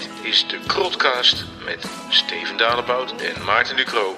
[0.00, 4.16] Dit is de Krotcast met Steven Dalebout en Maarten Ducro.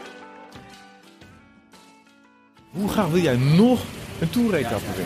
[2.70, 3.80] Hoe graag wil jij nog
[4.20, 5.02] een toeretappe?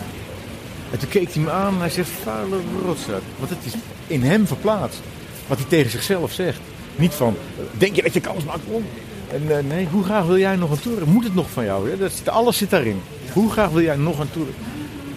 [0.91, 3.21] En toen keek hij me aan en hij zegt, vuile rotzaak.
[3.37, 3.73] Want het is
[4.07, 5.01] in hem verplaatst.
[5.47, 6.59] Wat hij tegen zichzelf zegt.
[6.95, 7.37] Niet van,
[7.77, 8.85] denk je dat je kans maakt om?
[9.31, 11.07] En eh, nee, hoe graag wil jij nog een toer?
[11.07, 11.97] Moet het nog van jou?
[11.97, 13.01] Dat alles zit daarin.
[13.33, 14.47] Hoe graag wil jij nog een toer?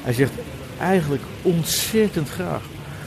[0.02, 0.32] Hij zegt,
[0.78, 2.62] eigenlijk ontzettend graag.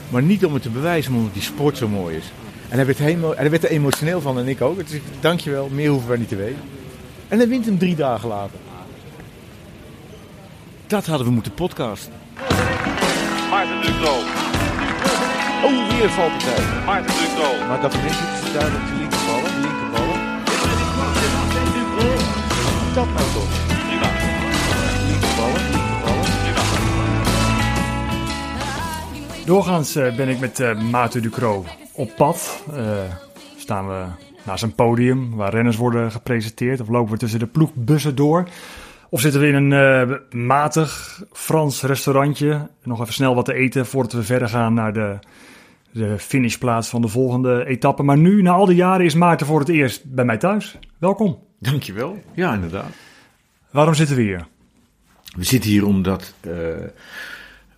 [0.08, 2.32] Maar niet om het te bewijzen, omdat die sport zo mooi is.
[2.68, 4.76] En hij werd, helemaal, hij werd er emotioneel van en ik ook.
[4.76, 6.60] Dus ik, dankjewel, meer hoeven wij niet te weten.
[7.28, 8.58] En hij wint hem drie dagen later.
[10.86, 12.12] Dat hadden we moeten podcasten.
[13.50, 14.14] Maarten Ducro.
[15.64, 16.84] Oh, weer valt het uit.
[16.86, 17.66] Maarten Ducro.
[17.68, 19.50] Maar dat brengt het duidelijk de linkerballen.
[19.54, 20.20] De linkerballen.
[22.94, 23.52] Dat nou toch.
[23.86, 24.08] Prima.
[25.08, 26.30] Linkerballen, linkerballen.
[26.42, 26.62] Prima.
[29.44, 32.64] Doorgaans eh, ben ik met eh Maarten Ducro op pad.
[32.74, 33.02] Eh,
[33.56, 34.04] staan we
[34.42, 36.80] naast een podium waar renners worden gepresenteerd.
[36.80, 38.48] Of lopen we tussen de ploegbussen door.
[39.08, 42.68] Of zitten we in een eh, matig Frans restaurantje.
[42.82, 45.18] Nog even snel wat te eten voordat we verder gaan naar de,
[45.90, 48.02] de finishplaats van de volgende etappe.
[48.02, 50.78] Maar nu, na al die jaren, is Maarten voor het eerst bij mij thuis.
[50.98, 51.38] Welkom.
[51.58, 52.18] Dankjewel.
[52.34, 52.92] Ja, inderdaad.
[53.70, 54.46] Waarom zitten we hier?
[55.36, 56.50] We zitten hier omdat eh,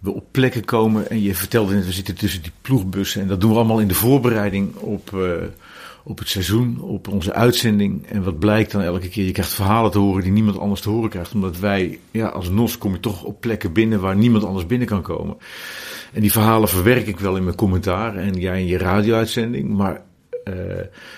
[0.00, 1.10] we op plekken komen.
[1.10, 3.22] En je vertelde net, we zitten tussen die ploegbussen.
[3.22, 5.30] En dat doen we allemaal in de voorbereiding op, eh,
[6.04, 8.06] op het seizoen, op onze uitzending.
[8.06, 9.24] En wat blijkt dan elke keer?
[9.24, 11.34] Je krijgt verhalen te horen die niemand anders te horen krijgt.
[11.34, 14.88] Omdat wij, ja, als NOS kom je toch op plekken binnen waar niemand anders binnen
[14.88, 15.36] kan komen.
[16.12, 19.68] En die verhalen verwerk ik wel in mijn commentaar en jij in je radio-uitzending.
[19.68, 20.02] Maar
[20.44, 20.54] eh,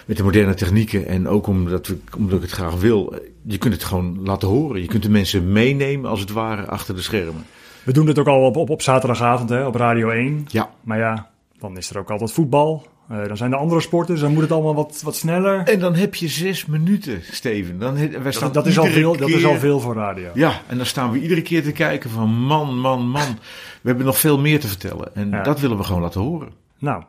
[0.06, 3.14] met de moderne technieken en ook omdat, we, omdat ik het graag wil,
[3.46, 4.80] je kunt het gewoon laten horen.
[4.80, 7.44] Je kunt de mensen meenemen als het ware achter de schermen.
[7.88, 10.44] We doen dit ook al op, op, op zaterdagavond hè, op Radio 1.
[10.48, 10.70] Ja.
[10.82, 12.86] Maar ja, dan is er ook altijd voetbal.
[13.08, 15.62] Eh, dan zijn er andere sporten, dus dan moet het allemaal wat, wat sneller.
[15.68, 17.78] En dan heb je zes minuten, Steven.
[17.78, 20.30] Dan, he- wij staan Dat, dat, is al veel, dat is al veel voor radio.
[20.34, 23.38] Ja, en dan staan we iedere keer te kijken van man, man, man.
[23.82, 25.14] We hebben nog veel meer te vertellen.
[25.14, 25.42] En Ja.
[25.42, 26.48] dat willen we gewoon laten horen.
[26.78, 27.02] Nou,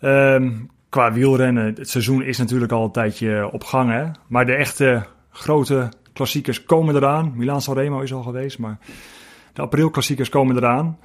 [0.00, 0.52] ehm,
[0.88, 3.90] qua wielrennen, het seizoen is natuurlijk al een tijdje op gang.
[3.90, 4.04] Hè?
[4.26, 7.32] Maar de echte grote klassiekers komen eraan.
[7.34, 8.78] Milaan Sanremo is al geweest, maar
[9.56, 10.98] de aprilklassiekers komen eraan.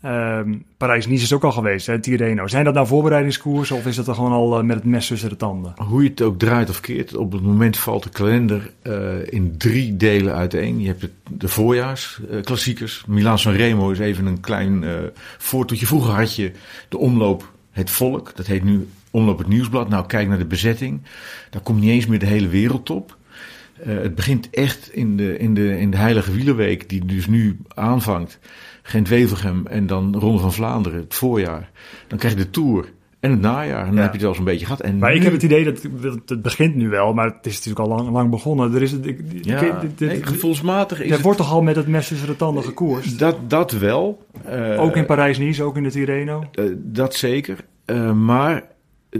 [0.00, 2.46] Ehm Parijs-Nice is ook al geweest, hè, Tirreno.
[2.46, 5.28] Zijn dat nou voorbereidingskoersen of is dat er gewoon al eh, met het mes tussen
[5.28, 5.72] de tanden?
[5.76, 9.54] Hoe je het ook draait of keert, op het moment valt de kalender eh, in
[9.58, 10.80] drie delen uiteen.
[10.80, 13.04] Je hebt de voorjaarsklassiekers.
[13.06, 14.94] Milaan Sanremo is even een klein eh
[15.38, 15.86] voortoetje.
[15.86, 16.52] Vroeger had je
[16.88, 18.36] de omloop Het Volk.
[18.36, 19.88] Dat heet nu Omloop het Nieuwsblad.
[19.88, 21.00] Nou, kijk naar de bezetting.
[21.50, 23.16] Daar komt niet eens meer de hele wereld op.
[23.82, 27.56] Eh, het begint echt in de, in, de, in de Heilige Wielerweek, die dus nu
[27.74, 28.38] aanvangt.
[28.82, 31.70] Gent-Wevelgem en dan Ronde van Vlaanderen, het voorjaar.
[32.08, 33.80] Dan krijg je de Tour en het najaar.
[33.80, 34.00] En dan Ja.
[34.02, 34.80] heb je het wel eens een beetje gehad.
[34.80, 37.54] En Maar ik heb het idee dat dat het begint nu wel, maar het is
[37.54, 38.74] natuurlijk al lang, lang begonnen.
[38.74, 41.62] Er, is, ik- Ja, ik- dit- dit- nee, gevoelsmatig is er het- wordt toch al
[41.62, 43.18] met het mes tussen de tanden gekoerst?
[43.18, 44.26] dat, dat wel.
[44.44, 46.44] Eh, Ook in Parijs-Nice, ook in de Tirreno.
[46.52, 47.56] eh, dat zeker.
[47.84, 48.62] Eh, maar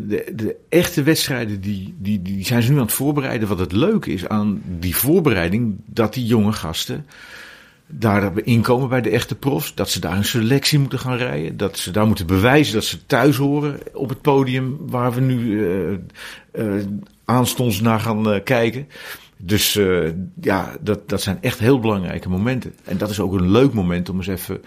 [0.01, 3.49] de, de echte wedstrijden die, die, die zijn ze nu aan het voorbereiden.
[3.49, 7.07] Wat het leuke is aan die voorbereiding, dat die jonge gasten
[7.87, 9.75] daar inkomen bij de echte profs.
[9.75, 11.57] Dat ze daar een selectie moeten gaan rijden.
[11.57, 15.67] Dat ze daar moeten bewijzen dat ze thuis horen op het podium waar we nu
[16.53, 16.65] eh,
[17.25, 18.89] aanstonds naar gaan eh, kijken.
[19.37, 19.79] Dus
[20.41, 22.75] ja, dat, dat zijn echt heel belangrijke momenten.
[22.85, 24.61] En dat is ook een leuk moment om eens even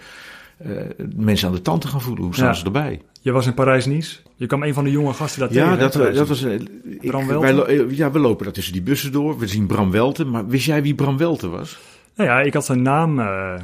[1.16, 2.24] mensen aan de tand te gaan voelen.
[2.24, 2.52] Hoe staan Ja.
[2.54, 3.00] ze erbij?
[3.26, 4.16] Je was in Parijs-Nice.
[4.36, 5.78] Je kwam een van de jonge gasten daar Ja, tegen.
[5.78, 6.44] dat, hè, dat was.
[6.44, 9.38] eh, ik- Bram wij, eh, ja, we lopen daar tussen die bussen door.
[9.38, 10.30] We zien Bram Welten.
[10.30, 11.78] Maar wist jij wie Bram Welten was?
[12.16, 13.54] Nou ja, ik had zijn naam eh,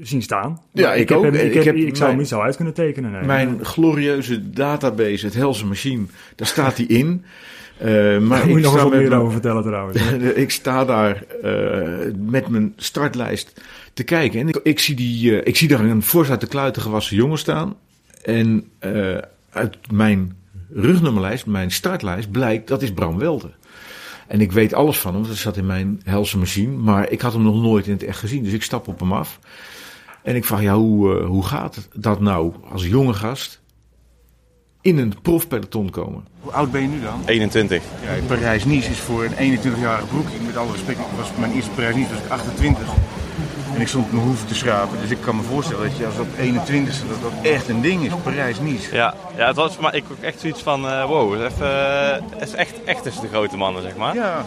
[0.00, 0.60] zien staan.
[0.72, 1.24] Ja, ik heb ook.
[1.24, 3.10] hem- ik, Ik heb, ik zou mijn- hem niet zo uit kunnen tekenen.
[3.10, 3.22] Nee.
[3.22, 6.04] Mijn glorieuze database, het Helse Machine,
[6.36, 7.24] daar staat hij in.
[7.78, 8.18] Eh, maar Daar
[8.48, 10.02] moet je ik nog wat meer over vertellen trouwens.
[10.44, 13.60] ik sta daar eh, met mijn startlijst
[13.94, 14.40] te kijken.
[14.40, 17.16] En ik, ik, zie, die, eh, ik zie daar een fors uit de kluiten gewassen
[17.16, 17.74] jongen staan.
[18.22, 19.18] En eh,
[19.50, 20.36] uit mijn
[20.70, 23.54] rugnummerlijst, mijn startlijst, blijkt dat is Bram Welten.
[24.26, 26.76] En ik weet alles van hem, want dat zat in mijn helse machine.
[26.76, 28.42] Maar ik had hem nog nooit in het echt gezien.
[28.42, 29.38] Dus ik stap op hem af.
[30.22, 33.60] En ik vraag, ja, hoe, eh, hoe gaat dat nou als jonge gast
[34.80, 36.26] in een profpeloton komen?
[36.40, 37.22] Hoe oud ben je nu dan?
[37.26, 37.82] 21.
[38.02, 40.26] Ja, Parijs-Nice is voor een 21-jarige broek.
[40.46, 42.88] Met alle respect, was mijn eerste Parijs-Nice was ik 28.
[43.74, 45.00] En ik stond mijn hoeven te schrapen.
[45.00, 48.04] Dus ik kan me voorstellen dat je als op 21ste dat dat echt een ding
[48.06, 48.12] is.
[48.22, 48.94] Parijs-Nice.
[48.94, 51.54] Ja, ja, het was voor mij ik ook echt zoiets van, eh, wow, het is,
[51.54, 54.14] even, eh, het is echt, echt tussen de grote mannen, zeg maar.
[54.14, 54.44] Ja,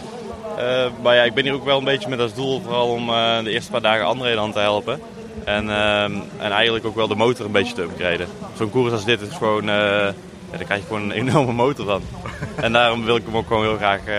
[0.58, 3.08] Eh, maar ja, ik ben hier ook wel een beetje met als doel vooral om
[3.08, 5.00] eh, de eerste paar dagen André dan te helpen.
[5.44, 8.26] En, ehm, en eigenlijk ook wel de motor een beetje te upgraden.
[8.56, 10.12] Zo'n koers als dit is gewoon, eh, ja,
[10.50, 12.02] daar krijg je gewoon een enorme motor van.
[12.64, 14.14] en daarom wil ik hem ook gewoon heel graag, eh,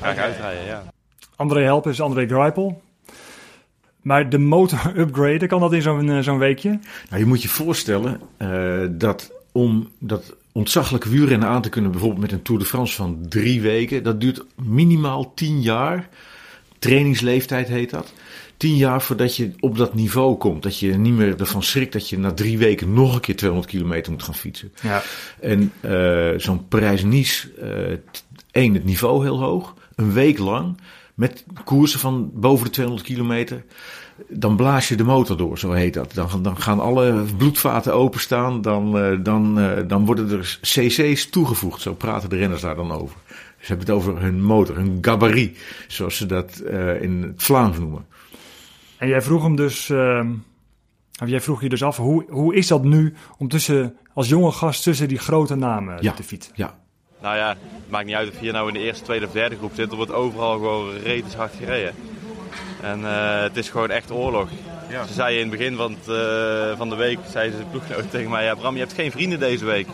[0.00, 0.82] graag uitrijden, ja.
[1.36, 2.80] André Help is André Greipel.
[4.02, 6.78] Maar de motor upgraden, kan dat in zo'n eh, zo'n weekje?
[7.08, 12.20] Nou, je moet je voorstellen eh, dat om dat ontzaglijke wielrennen aan te kunnen, bijvoorbeeld
[12.22, 16.08] met een Tour de France van drie weken, dat duurt minimaal tien jaar.
[16.78, 18.12] Trainingsleeftijd heet dat.
[18.56, 20.62] Tien jaar voordat je op dat niveau komt.
[20.62, 23.70] Dat je niet meer ervan schrikt dat je na drie weken nog een keer 200
[23.72, 24.72] kilometer moet gaan fietsen.
[24.82, 25.02] Ja.
[25.40, 29.74] En eh, zo'n Parijs-Nice, eh, t- één, het niveau heel hoog.
[29.94, 30.76] Een week lang,
[31.20, 33.64] met koersen van boven de 200 kilometer.
[34.28, 36.14] Dan blaas je de motor door, zo heet dat.
[36.14, 38.62] Dan, dan gaan alle bloedvaten openstaan.
[38.62, 41.80] Dan, eh, dan, eh, dan worden er cc's toegevoegd.
[41.80, 43.16] Zo praten de renners daar dan over.
[43.58, 45.58] Ze hebben het over hun motor, hun gabarit.
[45.88, 48.06] Zoals ze dat eh, in het Vlaams noemen.
[48.96, 50.28] En jij vroeg hem dus, ehm,
[51.26, 54.82] jij vroeg je dus af, hoe, hoe is dat nu om tussen, als jonge gast
[54.82, 56.12] tussen die grote namen Ja.
[56.12, 56.52] te fietsen?
[56.56, 56.78] Ja,
[57.20, 59.32] Nou ja, het maakt niet uit of je hier nou in de eerste, tweede of
[59.32, 59.90] derde groep zit.
[59.90, 61.94] Er wordt overal gewoon retens hard gereden.
[62.82, 64.48] En eh, het is gewoon echt oorlog.
[64.88, 65.06] Ja.
[65.06, 68.10] Ze zei in het begin van, het, eh, van de week, zei ze de ploeggenoot
[68.10, 68.44] tegen mij...
[68.44, 69.88] Ja Bram, je hebt geen vrienden deze week.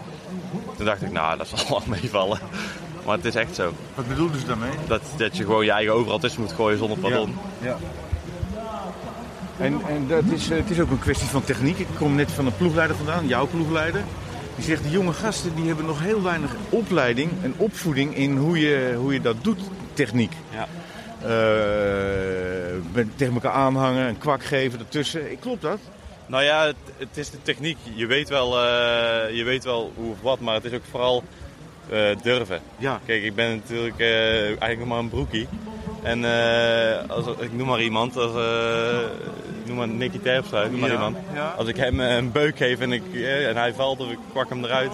[0.76, 2.38] Toen dacht ik, nou dat zal wel meevallen.
[3.06, 3.72] Maar het is echt zo.
[3.94, 4.70] Wat bedoelde ze daarmee?
[4.86, 7.36] Dat, dat je gewoon je eigen overal tussen moet gooien zonder pardon.
[7.62, 7.76] Ja.
[9.58, 11.78] En, en dat is, het is ook een kwestie van techniek.
[11.78, 14.04] Ik kom net van een ploegleider vandaan, jouw ploegleider.
[14.56, 18.58] Die zegt, die jonge gasten die hebben nog heel weinig opleiding en opvoeding in hoe
[18.58, 19.60] je, hoe je dat doet,
[19.92, 20.32] techniek.
[20.50, 20.68] Ja.
[22.92, 25.38] Met tegen elkaar aanhangen, een kwak geven ertussen.
[25.38, 25.78] Klopt dat?
[26.26, 27.76] Nou ja, het, het is de techniek.
[27.94, 31.24] Je weet, wel, eh, je weet wel hoe of wat, maar het is ook vooral
[31.90, 32.60] eh, durven.
[32.78, 33.00] Ja.
[33.06, 35.48] Kijk, ik ben natuurlijk eigenlijk nog maar een broekie.
[36.06, 39.00] En eh, als, ik noem maar iemand, als, eh,
[39.60, 41.16] ik noem maar Nicky Terpstra, ik noem maar Ja, iemand.
[41.34, 41.54] ja.
[41.56, 44.48] Als ik hem eh, een beuk geef en, ik, en hij valt of ik kwak
[44.48, 44.90] hem eruit.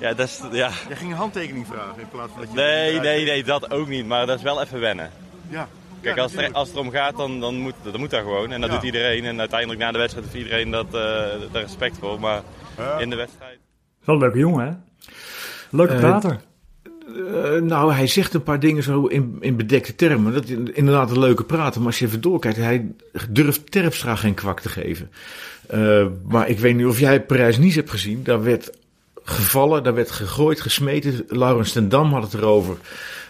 [0.00, 0.70] Ja, dat is, ja.
[0.88, 2.56] Jij ging een handtekening vragen in plaats van dat je...
[2.56, 4.06] Nee, nee, nee, dat ook niet.
[4.06, 5.10] Maar dat is wel even wennen.
[5.48, 5.68] Ja.
[6.00, 8.52] Kijk, als, het, als het erom gaat, dan, dan, moet, dan moet dat gewoon.
[8.52, 8.76] En dat Ja.
[8.76, 9.24] doet iedereen.
[9.24, 10.92] En uiteindelijk na de wedstrijd heeft iedereen dat, eh,
[11.52, 12.20] daar respect voor.
[12.20, 12.40] Maar
[12.76, 12.98] Ja.
[12.98, 13.58] in de wedstrijd...
[14.04, 14.72] Wel een leuke jongen, hè?
[15.70, 16.40] Leuke prater.
[17.06, 20.32] Eh, nou, hij zegt een paar dingen zo in, in bedekte termen.
[20.32, 21.78] Dat is inderdaad een leuke praten.
[21.80, 22.86] Maar als je even doorkijkt, hij
[23.30, 25.10] durft Terpstra geen kwak te geven.
[25.66, 28.20] Eh, maar ik weet niet of jij Parijs-Nice hebt gezien.
[28.22, 28.70] Daar werd
[29.24, 31.24] gevallen, daar werd gegooid, gesmeten.
[31.28, 32.76] Laurens ten Dam had het erover.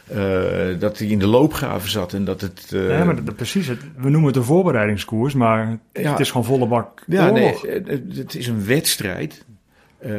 [0.06, 2.66] eh, dat hij in de loopgraven zat en dat het...
[2.70, 3.66] ja, maar dat, precies.
[3.66, 6.10] Het, we noemen het een voorbereidingskoers, maar Ja.
[6.10, 7.62] het is gewoon volle bak Ja, nee, oorlog.
[7.62, 9.44] het- het- het is een wedstrijd.
[10.04, 10.10] Eh,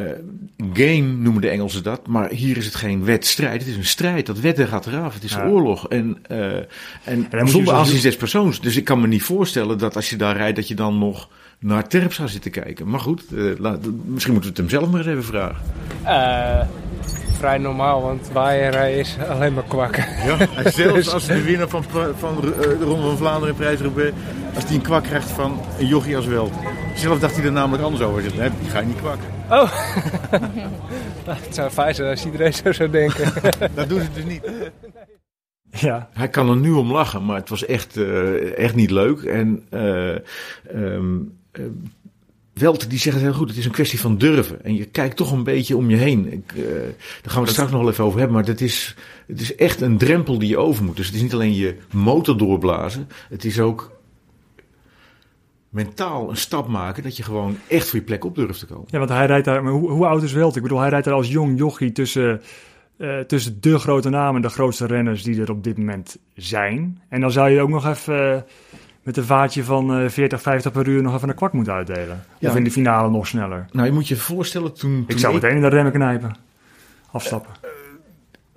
[0.73, 3.59] game noemen de Engelsen dat, maar hier is het geen wedstrijd.
[3.61, 4.25] Het is een strijd.
[4.25, 5.13] Dat wedden gaat eraf.
[5.13, 5.47] Het is Ja.
[5.47, 5.87] oorlog.
[5.89, 6.53] En, eh
[7.03, 8.61] en, zonder zo- aanzien des persoons.
[8.61, 11.29] Dus ik kan me niet voorstellen dat als je daar rijdt, dat je dan nog
[11.59, 12.89] naar Terpstra zit te kijken.
[12.89, 15.55] Maar goed, eh, laat- misschien moeten we het hem zelf maar eens even vragen.
[16.03, 16.67] Eh,
[17.38, 20.05] vrij normaal, want waaierij is alleen maar kwakken.
[20.25, 21.83] Ja, en zelfs als de winnaar van,
[22.17, 23.79] van de Ronde van Vlaanderen in prijs
[24.55, 26.51] als die een kwak krijgt van een jochie als wel.
[26.95, 28.21] Zelf dacht hij er namelijk anders over.
[28.21, 29.33] Die ga je niet kwakken.
[29.50, 29.71] Oh,
[31.45, 33.33] het zou fijn zijn als iedereen zo zou denken.
[33.75, 34.42] Dat doen ze dus niet.
[35.69, 39.21] Ja, Hij kan er nu om lachen, maar het was echt, eh, echt niet leuk.
[39.21, 40.15] En eh
[40.71, 41.19] ehm,
[41.51, 41.63] eh,
[42.56, 44.63] Welte die zegt het heel goed, het is een kwestie van durven.
[44.63, 46.31] En je kijkt toch een beetje om je heen.
[46.31, 48.38] Ik, eh, daar gaan we het straks nog wel even over hebben.
[48.38, 48.96] Maar het is,
[49.27, 50.96] het is echt een drempel die je over moet.
[50.96, 53.08] Dus het is niet alleen je motor doorblazen.
[53.29, 53.91] Het is ook
[55.75, 58.88] mentaal een stap maken dat je gewoon echt voor je plek op durft te komen.
[58.88, 59.63] ja want hij rijdt daar...
[59.63, 60.55] Maar hoe, hoe oud is Welt?
[60.55, 62.41] Ik bedoel, hij rijdt daar als jong jochie tussen,
[62.98, 67.01] eh, tussen de grote namen, de grootste renners die er op dit moment zijn.
[67.10, 68.41] En dan zou je ook nog even eh,
[69.03, 72.24] met een vaartje van eh 40, 50 per uur nog even een kwak moeten uitdelen.
[72.39, 72.50] Ja.
[72.50, 73.65] Of in de finale nog sneller.
[73.72, 75.03] Nou, je moet je voorstellen toen...
[75.08, 76.36] Ik zou meteen in de remmen knijpen.
[77.12, 77.51] Afstappen.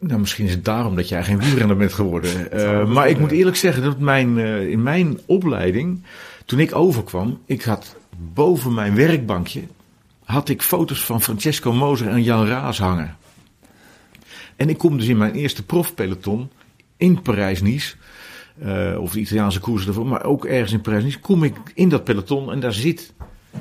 [0.00, 2.30] Nou, misschien is het daarom dat jij geen wielrenner bent geworden.
[2.50, 6.02] Eh, maar ik moet eerlijk zeggen dat mijn, eh, in mijn opleiding,
[6.48, 9.62] toen ik overkwam, ik had boven mijn werkbankje,
[10.24, 13.16] had ik foto's van Francesco Moser en Jan Raas hangen.
[14.56, 16.50] En ik kom dus in mijn eerste profpeloton
[16.96, 17.96] in Parijs-Nice,
[18.58, 22.04] eh, of de Italiaanse koersen ervoor, maar ook ergens in Parijs-Nice, kom ik in dat
[22.04, 23.12] peloton en daar zit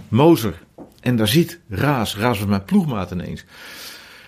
[0.08, 0.64] Moser
[1.00, 2.18] en daar zit Raas.
[2.18, 3.46] Raas was mijn ploegmaat ineens.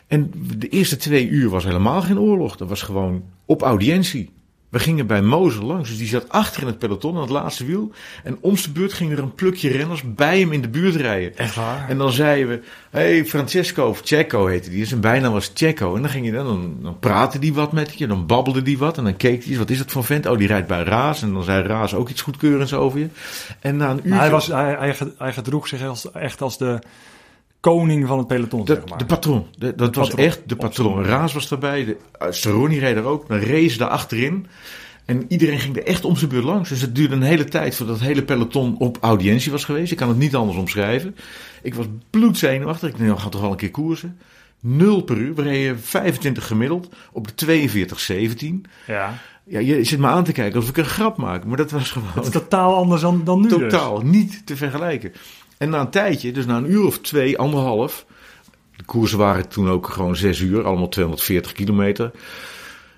[0.07, 2.57] En de eerste twee uur was helemaal geen oorlog.
[2.57, 4.29] Dat was gewoon op audiëntie.
[4.69, 7.65] We gingen bij Moser langs, dus die zat achter in het peloton aan het laatste
[7.65, 7.91] wiel.
[8.23, 11.37] En om zijn beurt ging er een plukje renners bij hem in de buurt rijden.
[11.37, 11.89] Echt waar?
[11.89, 15.95] En dan zeiden we, hey Francesco, of Checo heette die, zijn bijnaam was Checo.
[15.95, 18.77] En dan ging je dan, dan, dan praatte die wat met je, dan babbelde die
[18.77, 18.97] wat.
[18.97, 20.25] En dan keek hij eens, wat is dat voor vent?
[20.25, 21.21] Oh, die rijdt bij Raas.
[21.21, 23.07] En dan zei Raas ook iets goedkeurends over je.
[23.59, 24.15] En na een uur...
[24.15, 26.79] Hij, was, hij, hij, hij gedroeg zich als, echt als de
[27.59, 28.97] koning van het peloton, De, zeg maar.
[28.97, 29.47] de patroon.
[29.57, 30.25] De- dat was patroon.
[30.25, 31.03] echt de patroon.
[31.05, 31.85] Raas was daarbij.
[31.85, 33.25] De, uh, Saroni reed er ook.
[33.29, 34.47] Een race daar achterin.
[35.05, 36.69] En iedereen ging er echt om zijn beurt langs.
[36.69, 39.91] Dus het duurde een hele tijd voordat het hele peloton op audiëntie was geweest.
[39.91, 41.15] Ik kan het niet anders omschrijven.
[41.61, 42.89] Ik was bloedzenuwachtig.
[42.89, 44.17] Ik dacht, nou, ga toch wel een keer koersen.
[44.59, 45.35] Nul per uur.
[45.35, 48.61] We reden 25 gemiddeld op de 42-17.
[48.87, 49.13] ja.
[49.43, 51.45] Ja, je zit me aan te kijken alsof ik een grap maak.
[51.45, 52.07] Maar dat was gewoon...
[52.13, 53.57] Het is totaal anders dan, dan nu dus.
[53.59, 55.11] Totaal niet te vergelijken.
[55.59, 58.05] En na een tijdje, dus na een uur of twee, anderhalf.
[58.75, 62.11] De koersen waren toen ook gewoon zes uur, allemaal 240 kilometer.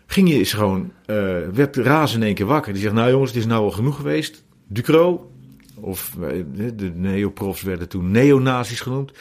[0.06, 1.16] Ging je eens gewoon, eh,
[1.54, 2.74] werd Raas in één keer wakker.
[2.74, 4.44] Die zegt: Nou jongens, het is nou al genoeg geweest.
[4.68, 5.32] Ducro,
[5.76, 6.44] of eh,
[6.76, 9.12] de neoprofs werden toen neonazis genoemd.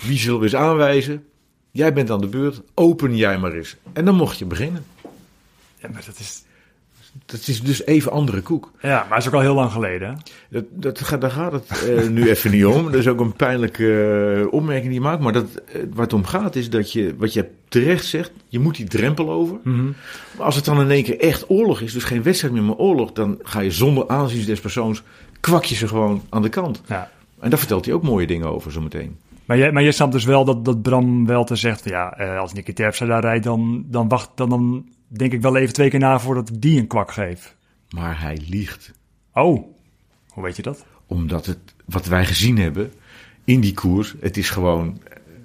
[0.00, 1.24] Wie zullen we eens aanwijzen?
[1.70, 3.76] Jij bent aan de beurt, open jij maar eens.
[3.92, 4.84] En dan mocht je beginnen.
[5.78, 6.44] Ja, maar dat is...
[7.26, 8.70] Dat is dus even andere koek.
[8.82, 10.08] Ja, maar is ook al heel lang geleden.
[10.08, 10.14] hè?
[10.48, 12.84] Dat, dat, gaat- daar gaat het eh, nu even niet om.
[12.84, 15.20] Dat is ook een pijnlijke eh, opmerking die je maakt.
[15.22, 18.58] Maar dat, eh, waar het om gaat is dat je, wat je terecht zegt, je
[18.58, 19.56] moet die drempel over.
[19.64, 19.84] Mhm.
[20.36, 22.76] Maar als het dan in één keer echt oorlog is, dus geen wedstrijd meer, maar
[22.76, 25.02] oorlog, dan ga je zonder aanzien des persoons,
[25.40, 26.82] kwak je ze gewoon aan de kant.
[26.86, 27.10] Ja.
[27.40, 29.16] En daar vertelt hij ook mooie dingen over zometeen.
[29.44, 31.84] Maar jij, maar jij snapt dus wel dat, dat Bram wel te zegt...
[31.84, 32.08] ja,
[32.40, 35.90] als Nicky Terpstra daar rijdt, dan, dan, wacht, dan, dan denk ik wel even twee
[35.90, 36.18] keer na...
[36.20, 37.56] voordat ik die een kwak geef.
[37.90, 38.92] Maar hij liegt.
[39.32, 39.64] Oh,
[40.28, 40.84] hoe weet je dat?
[41.06, 42.92] Omdat het, wat wij gezien hebben
[43.44, 45.00] in die koers, het is gewoon.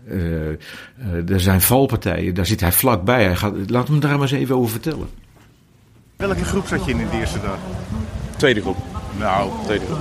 [0.07, 3.23] eh, eh, er zijn valpartijen, daar zit hij vlakbij.
[3.23, 5.09] Hij gaat, laat hem daar maar eens even over vertellen.
[6.15, 7.59] Welke groep zat je in de eerste dag?
[8.37, 9.00] Tweede groep.
[9.17, 9.49] Nou,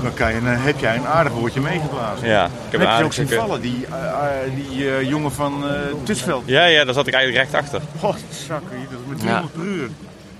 [0.03, 2.29] dan kan je, dan heb jij een aardig woordje meegeblazen.
[2.29, 5.65] Ja, ik heb heb je ook zien vallen, die, eh, eh, die eh, jongen van
[5.69, 6.43] eh Tussveld.
[6.47, 7.81] Ja, ja, daar zat ik eigenlijk recht achter.
[7.99, 9.25] God, zakken, dat is met Ja.
[9.25, 9.89] 300 per uur.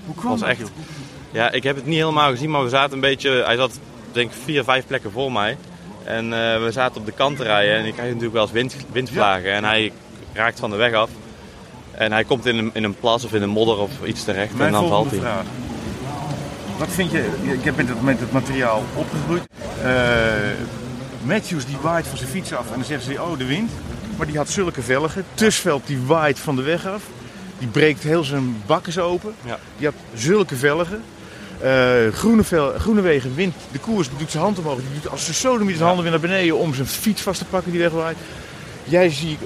[0.05, 0.67] Hoe kwam was dat, echt- joh?
[1.31, 3.43] Ja, ik heb het niet helemaal gezien, maar we zaten een beetje...
[3.45, 3.79] Hij zat
[4.11, 5.57] denk ik vier, vijf plekken voor mij.
[6.03, 8.51] En eh, we zaten op de kant te rijden en ik krijg natuurlijk wel eens
[8.51, 9.51] wind, windvlagen.
[9.53, 9.91] En hij
[10.33, 11.09] raakt van de weg af.
[11.91, 14.53] En hij komt in een, in een plas of in een modder of iets terecht
[14.53, 15.19] Mijn en dan valt hij.
[15.19, 15.43] vraag.
[16.81, 19.43] Wat vind je, ik heb met het, materiaal opgegroeid.
[19.83, 19.93] Eh,
[21.23, 23.71] Matthews die waait van zijn fiets af en dan zeggen ze, oh de wind.
[24.17, 25.25] Maar die had zulke velgen.
[25.33, 27.03] Tussveld die waait van de weg af.
[27.59, 29.33] Die breekt heel zijn bakkes open.
[29.45, 29.59] Ja.
[29.77, 31.03] Die had zulke velgen.
[31.59, 34.79] Eh Groenevel, Groenewegen wint de koers, doet zijn hand omhoog.
[34.79, 37.45] Die doet als zijn sodemiet zijn handen weer naar beneden om zijn fiets vast te
[37.45, 38.17] pakken die wegwaait.
[38.83, 39.37] Jij zie,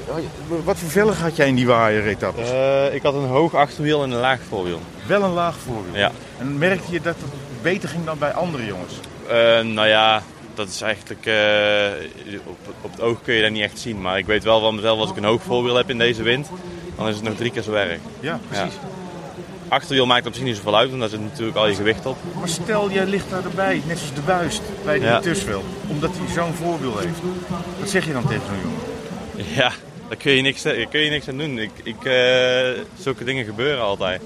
[0.63, 2.49] wat voor had jij in die waaier-etappes?
[2.49, 4.79] Eh, ik had een hoog achterwiel en een laag voorwiel.
[5.07, 5.95] Wel een laag voorwiel.
[5.95, 6.11] Ja.
[6.39, 8.93] En merkte je dat het beter ging dan bij andere jongens?
[9.27, 10.23] Eh, nou ja,
[10.53, 11.25] dat is eigenlijk...
[11.25, 14.01] eh, op, op het oog kun je dat niet echt zien.
[14.01, 16.47] Maar ik weet wel van mezelf, als ik een hoog voorwiel heb in deze wind...
[16.95, 17.99] dan is het nog drie keer zo erg.
[18.19, 18.73] Ja, precies.
[19.67, 22.17] Achterwiel maakt op zich niet zoveel uit, want daar zit natuurlijk al je gewicht op.
[22.39, 25.19] Maar stel, jij ligt daar erbij, net zoals de buist bij de Ja.
[25.19, 27.19] Tussveld, omdat hij zo'n voorwiel heeft.
[27.79, 28.94] Wat zeg je dan tegen zo'n jongen?
[29.55, 29.73] Ja,
[30.07, 31.59] daar kun je niks, daar kun je niks aan doen.
[31.59, 34.21] Ik, ik, eh, zulke dingen gebeuren altijd.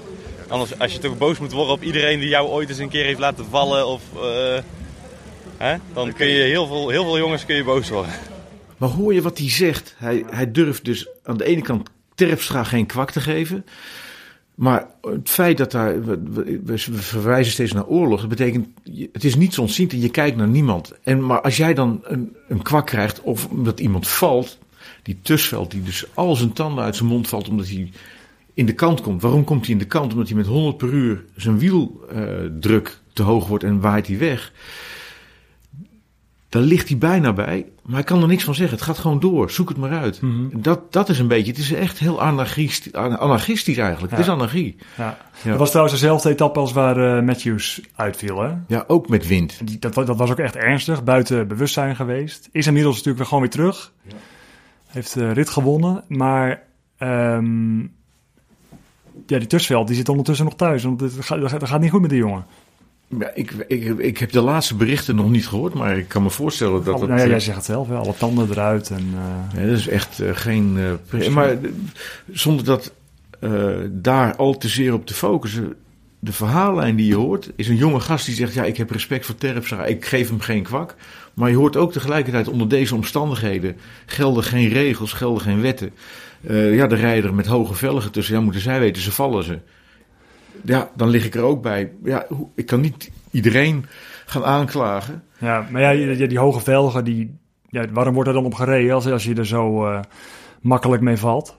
[0.48, 3.04] Anders, als je toch boos moet worden op iedereen die jou ooit eens een keer
[3.04, 4.58] heeft laten vallen, of, eh,
[5.56, 8.12] hè, dan kun je heel veel, heel veel jongens kun je boos worden.
[8.76, 9.94] Maar hoor je wat hij zegt?
[9.98, 13.64] Hij, hij durft dus aan de ene kant Terpstra geen kwak te geven.
[14.54, 16.04] Maar het feit dat daar.
[16.04, 18.20] We, verwijzen steeds naar oorlog.
[18.20, 18.68] Dat betekent.
[19.12, 20.92] Het is niets ontziend en je kijkt naar niemand.
[21.02, 23.20] En, maar als jij dan een, een kwak krijgt.
[23.20, 24.58] of omdat iemand valt.
[25.02, 25.70] Die tussenveld.
[25.70, 27.48] die dus al zijn tanden uit zijn mond valt.
[27.48, 27.90] omdat hij
[28.54, 29.22] in de kant komt.
[29.22, 30.12] Waarom komt hij in de kant?
[30.12, 31.24] Omdat hij met 100 per uur.
[31.36, 34.52] zijn wieldruk te hoog wordt en waait hij weg.
[36.48, 38.76] Daar ligt hij bijna bij, maar hij kan er niks van zeggen.
[38.76, 39.50] Het gaat gewoon door.
[39.50, 40.20] Zoek het maar uit.
[40.52, 44.16] dat, dat is een beetje, het is echt heel anarchistisch, anarchistisch eigenlijk.
[44.16, 44.32] Het Ja.
[44.32, 44.76] is anarchie.
[44.96, 45.18] Ja.
[45.42, 45.50] Ja.
[45.50, 48.40] Dat was trouwens dezelfde etappe als waar eh, Matthews uitviel.
[48.40, 48.52] Hè?
[48.66, 49.60] Ja, ook met wind.
[49.64, 52.48] Die, dat, dat was ook echt ernstig, buiten bewustzijn geweest.
[52.52, 53.92] Is inmiddels natuurlijk weer gewoon weer terug.
[54.90, 56.62] Heeft de rit gewonnen, maar
[56.98, 57.78] ehm,
[59.26, 60.82] ja, die Tussveld die zit ondertussen nog thuis.
[60.84, 62.44] Want het gaat, gaat- niet goed met die jongen.
[63.18, 66.30] Ja, ik, ik, ik heb de laatste berichten nog niet gehoord, maar ik kan me
[66.30, 67.08] voorstellen dat Alle- het...
[67.08, 67.94] nou ja, eh, jij zegt het zelf, hè?
[67.96, 68.90] alle tanden eruit.
[68.90, 70.74] En, eh, Ja, dat is echt eh, geen.
[70.78, 71.56] eh, pre- maar eh,
[72.32, 72.92] zonder dat
[73.40, 75.74] eh, daar al te zeer op te focussen.
[76.18, 79.26] De verhaallijn die je hoort is een jonge gast die zegt: Ja, ik heb respect
[79.26, 80.94] voor Terpstra, ik geef hem geen kwak.
[81.40, 85.90] Maar je hoort ook tegelijkertijd onder deze omstandigheden gelden geen regels, gelden geen wetten.
[86.46, 89.58] Eh, ja, de rijder met hoge velgen tussen, ja, moeten zij weten, ze vallen ze.
[90.64, 91.92] Ja, dan lig ik er ook bij.
[92.04, 93.86] Ja, hoe- ik kan niet iedereen
[94.26, 95.22] gaan aanklagen.
[95.38, 97.34] ja, maar ja, die, die hoge velgen, die,
[97.70, 100.00] ja, waarom wordt er dan op gereden als, als je er zo eh,
[100.60, 101.56] makkelijk mee valt?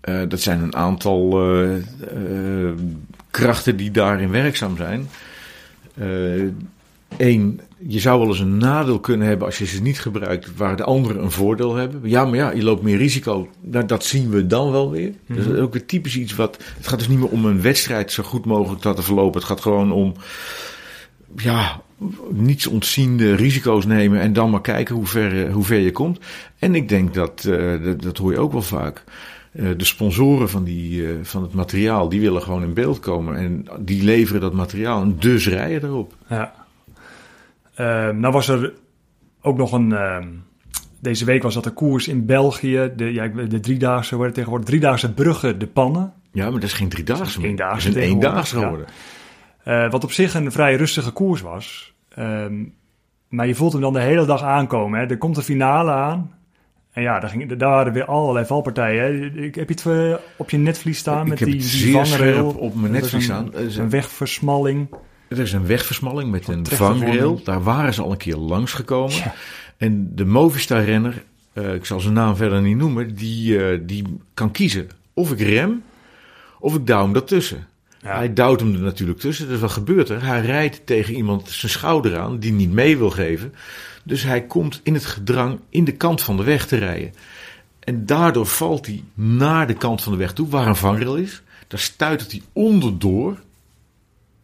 [0.00, 1.40] Eh, dat zijn een aantal
[3.30, 5.08] krachten die daarin werkzaam zijn.
[7.16, 10.76] Eén je zou wel eens een nadeel kunnen hebben als je ze niet gebruikt, waar
[10.76, 12.00] de anderen een voordeel hebben.
[12.04, 13.48] Ja, maar ja, je loopt meer risico.
[13.60, 15.12] Nou, dat zien we dan wel weer.
[15.26, 16.56] Dat is ook weer typisch iets wat.
[16.76, 19.40] Het gaat dus niet meer om een wedstrijd zo goed mogelijk te laten verlopen.
[19.40, 20.14] Het gaat gewoon om.
[21.36, 21.82] Ja,
[22.30, 26.18] niets ontziende risico's nemen en dan maar kijken hoe ver, eh, hoe ver je komt.
[26.58, 29.04] En ik denk dat, eh, dat, dat hoor je ook wel vaak.
[29.52, 33.36] Eh, de sponsoren van, die, van het materiaal, die willen gewoon in beeld komen.
[33.36, 36.14] En die leveren dat materiaal en dus rijden erop.
[36.28, 36.59] Ja.
[37.80, 38.72] Ehm, nou was er
[39.40, 39.92] ook nog een...
[39.92, 40.28] ehm,
[41.00, 42.92] deze week was dat de koers in België.
[42.96, 46.12] De, ja, de driedaagse worden tegenwoordig driedaagse bruggen de pannen.
[46.32, 47.56] Ja, maar dat is geen driedaagse meer.
[47.56, 48.62] Dat is een eendaagse ja.
[48.62, 48.86] geworden.
[49.64, 51.94] Eh, wat op zich een vrij rustige koers was.
[52.08, 52.64] Ehm,
[53.28, 55.00] maar je voelt hem dan de hele dag aankomen.
[55.00, 55.06] Hè.
[55.06, 56.34] Er komt de finale aan.
[56.92, 59.02] En ja, daar, ging, daar waren weer allerlei valpartijen.
[59.02, 59.42] Hè.
[59.42, 61.22] Ik, heb je het eh, op je netvlies staan?
[61.22, 63.50] Ik met heb die, het die zeer op mijn netvlies staan.
[63.54, 64.88] Een een- wegversmalling.
[65.30, 67.40] Er is een wegversmalling met een vangrail.
[67.44, 69.14] Daar waren ze al een keer langsgekomen.
[69.16, 69.34] Ja.
[69.76, 71.22] En de Movistar-renner,
[71.52, 75.40] eh, ik zal zijn naam verder niet noemen, die, eh, die kan kiezen of ik
[75.40, 75.82] rem
[76.58, 77.66] of ik douw hem ertussen.
[78.02, 78.16] Ja.
[78.16, 79.48] Hij duwt hem er natuurlijk tussen.
[79.48, 80.24] Dus wat gebeurt er?
[80.24, 83.54] Hij rijdt tegen iemand zijn schouder aan die niet mee wil geven.
[84.02, 87.14] Dus hij komt in het gedrang in de kant van de weg te rijden.
[87.78, 91.42] En daardoor valt hij naar de kant van de weg toe, waar een vangrail is.
[91.68, 93.38] Daar stuitert hij onderdoor.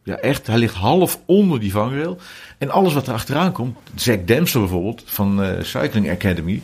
[0.07, 0.47] Ja, echt.
[0.47, 2.19] Hij ligt half onder die vangrail.
[2.59, 6.63] En alles wat er achteraan komt, Zack Dempster bijvoorbeeld, van eh, Cycling Academy,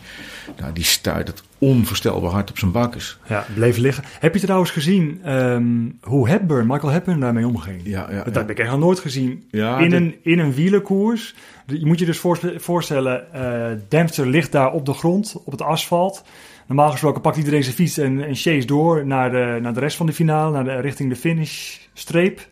[0.58, 3.18] nou, die stuitert onvoorstelbaar hard op zijn bakkes.
[3.28, 4.04] Ja, bleef liggen.
[4.20, 5.64] Heb je trouwens gezien ehm,
[6.00, 7.80] hoe Hepburn, Michael Hepburn daarmee omging?
[7.84, 8.40] Ja, ja, Dat ja.
[8.40, 9.44] heb ik echt nog nooit gezien.
[9.50, 11.34] Ja, in, een, in een wielerkoers.
[11.66, 12.22] Je moet je dus
[12.56, 16.24] voorstellen, eh Dempster ligt daar op de grond, op het asfalt.
[16.66, 19.96] Normaal gesproken pakt iedereen zijn fiets en, en chase door naar de, naar de rest
[19.96, 22.48] van de finale, naar de, richting de finishstreep.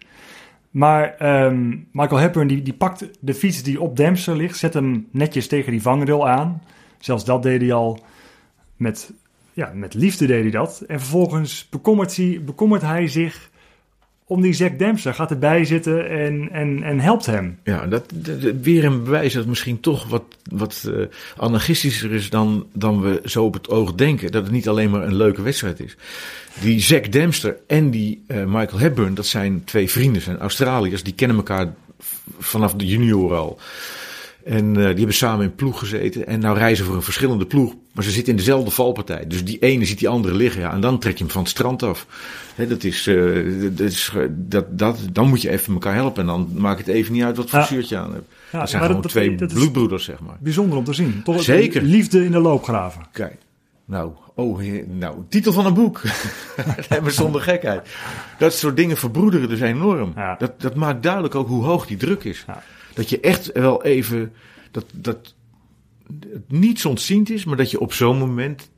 [0.70, 5.08] Maar ehm, Michael Hepburn die, die pakt de fiets die op Dempster ligt, zet hem
[5.10, 6.62] netjes tegen die vangrail aan.
[6.98, 8.00] Zelfs dat deed hij al
[8.76, 9.12] met,
[9.52, 10.80] ja, met liefde deed hij dat.
[10.80, 13.49] En vervolgens bekommert hij, bekommert hij zich
[14.30, 15.14] om die Zack Dempster.
[15.14, 17.58] Gaat erbij zitten en, en, en helpt hem.
[17.64, 18.04] Ja, dat,
[18.62, 23.44] weer een bewijs dat misschien toch wat, wat eh, anarchistischer is dan, dan we zo
[23.44, 24.32] op het oog denken.
[24.32, 25.96] Dat het niet alleen maar een leuke wedstrijd is.
[26.60, 31.02] Die Zack Dempster en die eh, Michael Hepburn, dat zijn twee vrienden, zijn Australiërs.
[31.02, 31.74] Die kennen elkaar
[32.38, 33.58] vanaf de junior al.
[34.44, 36.26] En eh, die hebben samen in ploeg gezeten.
[36.26, 37.74] En nou reizen voor een verschillende ploeg.
[37.92, 39.24] Maar ze zitten in dezelfde valpartij.
[39.26, 40.60] Dus die ene ziet die andere liggen.
[40.60, 42.06] Ja, en dan trek je hem van het strand af.
[42.68, 43.16] Dat is, eh,
[43.72, 46.20] dat is, eh, dat, dat, dan moet je even elkaar helpen.
[46.20, 47.64] En dan maakt het even niet uit wat voor Ja.
[47.64, 48.24] shirtje je aan hebt.
[48.52, 50.36] Ja, dat zijn gewoon dat- twee dat bloedbroeders, zeg maar.
[50.40, 51.22] Bijzonder om te zien.
[51.36, 51.82] Zeker.
[51.82, 53.02] Liefde in de loopgraven.
[53.12, 53.36] Kijk.
[53.84, 56.02] Nou, oh, nou, titel van een boek.
[57.02, 57.88] Maar zonder gekheid.
[58.38, 60.12] Dat soort dingen verbroederen dus enorm.
[60.16, 60.34] Ja.
[60.38, 62.44] Dat, dat maakt duidelijk ook hoe hoog die druk is.
[62.46, 62.62] Ja.
[63.00, 64.32] Dat je echt wel even,
[64.70, 65.34] dat, dat
[66.30, 68.70] het niet ontziend is, maar dat je op zo'n moment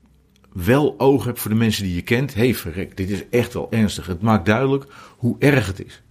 [0.52, 2.35] wel oog hebt voor de mensen die je kent.
[2.35, 4.06] Hé, hey, verrek, dit is echt wel ernstig.
[4.06, 6.02] Het maakt duidelijk hoe erg het is.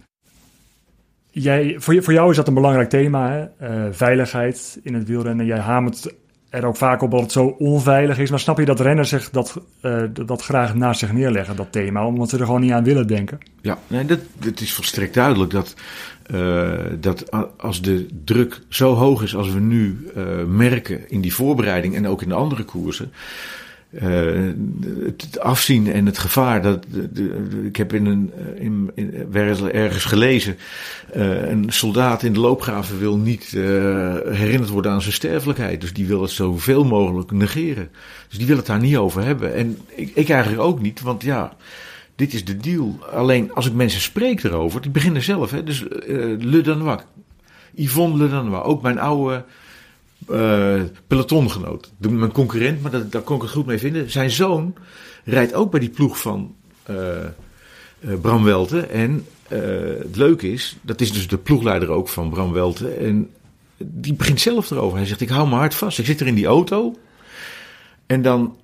[1.30, 3.66] Jij, voor, voor jou is dat een belangrijk thema, hè?
[3.66, 5.46] Eh, veiligheid in het wielrennen.
[5.46, 6.14] Jij hamert
[6.52, 8.30] er ook vaak op dat het zo onveilig is.
[8.30, 12.06] Maar snap je dat renners zich dat, eh, dat, graag naast zich neerleggen, dat thema,
[12.06, 13.38] omdat ze er gewoon niet aan willen denken?
[13.60, 15.74] Ja, nee, dat, is volstrekt duidelijk dat,
[16.26, 21.34] eh, dat als de druk zo hoog is als we nu eh, merken in die
[21.34, 23.12] voorbereiding en ook in de andere koersen.
[23.92, 24.08] Eh,
[25.04, 26.62] het, afzien en het gevaar.
[26.62, 28.90] Dat, de, ik heb in een, eh, in,
[29.72, 30.56] ergens- gelezen.
[31.12, 33.50] eh, een soldaat in de loopgraven wil niet
[34.30, 35.80] herinnerd worden aan zijn sterfelijkheid.
[35.80, 37.88] Dus die wil het zoveel mogelijk negeren.
[38.28, 39.54] Dus die wil het daar niet over hebben.
[39.54, 41.56] En ik, ik eigenlijk ook niet, want ja.
[42.16, 42.98] Dit is de deal.
[43.12, 45.50] Alleen als ik mensen spreek erover, die beginnen zelf.
[45.50, 47.02] Hè, dus eh Le Danois,
[47.74, 49.44] Yvonne Le Danois, ook mijn oude
[50.28, 51.92] eh, pelotongenoot.
[51.98, 54.10] Mijn concurrent, maar dat, daar kon ik het goed mee vinden.
[54.10, 54.74] Zijn zoon
[55.24, 56.96] rijdt ook bij die ploeg van eh,
[58.20, 58.90] Bram Welten.
[58.90, 59.26] En
[59.98, 62.98] het leuke is, dat is dus de ploegleider ook van Bram Welten.
[62.98, 63.30] En
[63.84, 64.96] die begint zelf erover.
[64.96, 65.98] Hij zegt, ik hou mijn hart vast.
[65.98, 66.96] Ik zit er in die auto.
[68.06, 68.56] En dan,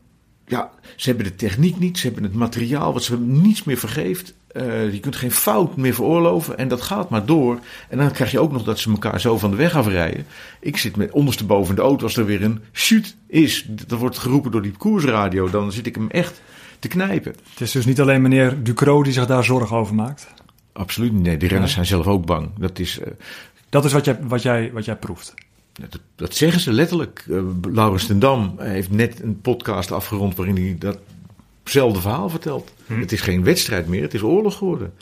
[0.47, 1.99] ja, ze hebben de techniek niet.
[1.99, 4.35] Ze hebben het materiaal wat ze niets meer vergeeft.
[4.49, 6.59] Eh, je kunt geen fout meer veroorloven.
[6.59, 7.59] En dat gaat maar door.
[7.89, 10.27] En dan krijg je ook nog dat ze elkaar zo van de weg afrijden.
[10.61, 13.67] Ik zit met ondersteboven in de auto als er weer een shoot is.
[13.69, 15.51] Dat wordt geroepen door die koersradio.
[15.51, 16.41] Dan zit ik hem echt
[16.79, 17.35] te knijpen.
[17.51, 20.27] Het is dus niet alleen meneer Ducro die zich daar zorgen over maakt.
[20.73, 21.23] Absoluut niet.
[21.23, 22.51] Nee, die renners zijn zelf ook bang.
[22.59, 22.99] Dat is...
[23.01, 23.13] eh,
[23.69, 25.35] Dat is wat jij, wat jij, wat jij proeft.
[25.89, 27.25] Dat, dat zeggen ze letterlijk.
[27.29, 27.41] Uh,
[27.73, 30.77] Laurens ten Dam heeft net een podcast afgerond waarin hij
[31.69, 32.71] datzelfde verhaal vertelt.
[32.87, 34.95] Het is geen wedstrijd meer, het is oorlog geworden.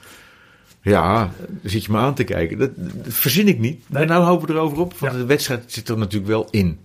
[0.83, 2.59] Ja, dan zit je me aan te kijken.
[2.59, 3.91] Dat, dat verzin ik niet.
[3.91, 4.05] Nee.
[4.07, 5.19] Nou houden we erover op, want Ja.
[5.19, 6.79] de wedstrijd zit er natuurlijk wel in.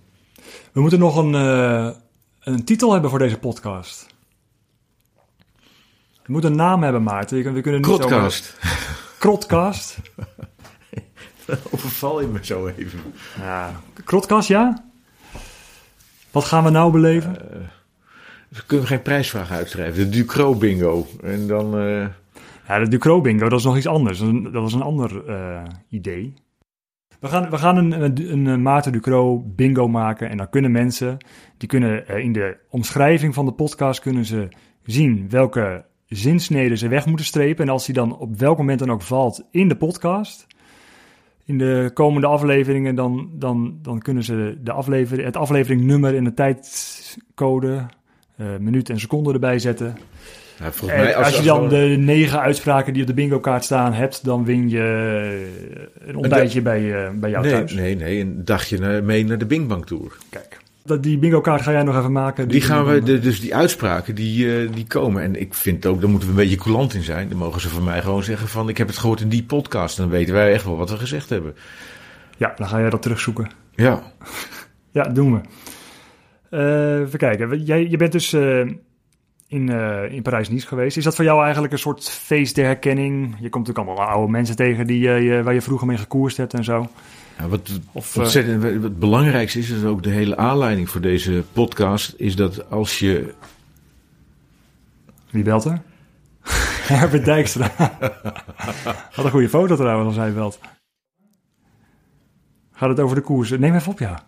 [0.72, 1.90] We moeten nog een, eh,
[2.40, 4.06] een titel hebben voor deze podcast.
[6.22, 7.54] We moeten een naam hebben, Maarten.
[7.54, 8.56] We kunnen niet zomaar- Krotcast.
[9.18, 9.96] Krotcast.
[11.70, 13.00] Overval je me zo even.
[13.38, 13.80] Ja.
[14.04, 14.84] Krotcast, ja?
[16.30, 17.36] Wat gaan we nou beleven?
[18.52, 20.04] We kunnen geen prijsvraag uitschrijven.
[20.04, 21.06] De Ducro bingo.
[21.22, 21.78] En dan...
[21.78, 22.06] eh,
[22.68, 24.18] Ja, de Ducro bingo, dat is nog iets anders.
[24.52, 26.34] Dat is een, ander eh, idee.
[27.20, 30.28] We gaan, we gaan een, een, een, Maarten Ducro bingo maken.
[30.30, 31.16] En dan kunnen mensen,
[31.56, 34.48] die kunnen eh, in de omschrijving van de podcast kunnen ze
[34.84, 37.64] zien welke zinsneden ze weg moeten strepen.
[37.66, 40.46] En als die dan op welk moment dan ook valt in de podcast,
[41.44, 46.34] in de komende afleveringen, dan, dan, dan kunnen ze de aflevering, het afleveringnummer en de
[46.34, 47.86] tijdcode,
[48.60, 49.96] minuut en seconde erbij zetten.
[50.58, 53.64] nou, volgens En mij, als, je dan de negen uitspraken die op de bingo kaart
[53.64, 54.78] staan hebt, dan win je
[56.00, 57.72] eh, een ontbijtje bij, eh, bij jou Nee, thuis.
[57.72, 58.20] nee, nee.
[58.20, 60.16] Een dagje mee naar de Bingbank Tour.
[60.30, 60.60] Kijk.
[60.84, 62.48] Dat, die bingo kaart ga jij nog even maken.
[62.48, 65.22] Die gaan we, de, dus die uitspraken, die, eh, die komen.
[65.22, 67.28] En ik vind ook, daar moeten we een beetje coulant in zijn.
[67.28, 69.96] Dan mogen ze van mij gewoon zeggen van, ik heb het gehoord in die podcast.
[69.96, 71.54] Dan weten wij echt wel wat we gezegd hebben.
[72.36, 73.50] Ja, dan ga jij dat terugzoeken.
[73.74, 74.02] Ja,
[74.92, 75.40] Ja, doen we.
[76.52, 77.62] Eh even kijken.
[77.62, 78.58] Jij, je bent dus eh,
[79.48, 80.96] in, eh, in Parijs-Nice geweest.
[80.96, 83.24] Is dat voor jou eigenlijk een soort feest der herkenning?
[83.40, 86.54] Je komt natuurlijk allemaal oude mensen tegen die, je- waar je vroeger mee gekoerst hebt
[86.54, 86.88] en zo.
[87.38, 92.14] Ja, wat Of, wat het belangrijkste is, is ook de hele aanleiding voor deze podcast,
[92.16, 93.34] is dat als je
[95.30, 95.82] Wie belt er?
[96.98, 97.70] Herbert Dijkstra.
[99.16, 100.58] Wat een goede foto trouwens als hij belt.
[102.72, 103.50] Gaat het over de koers?
[103.50, 104.22] Neem even op, ja.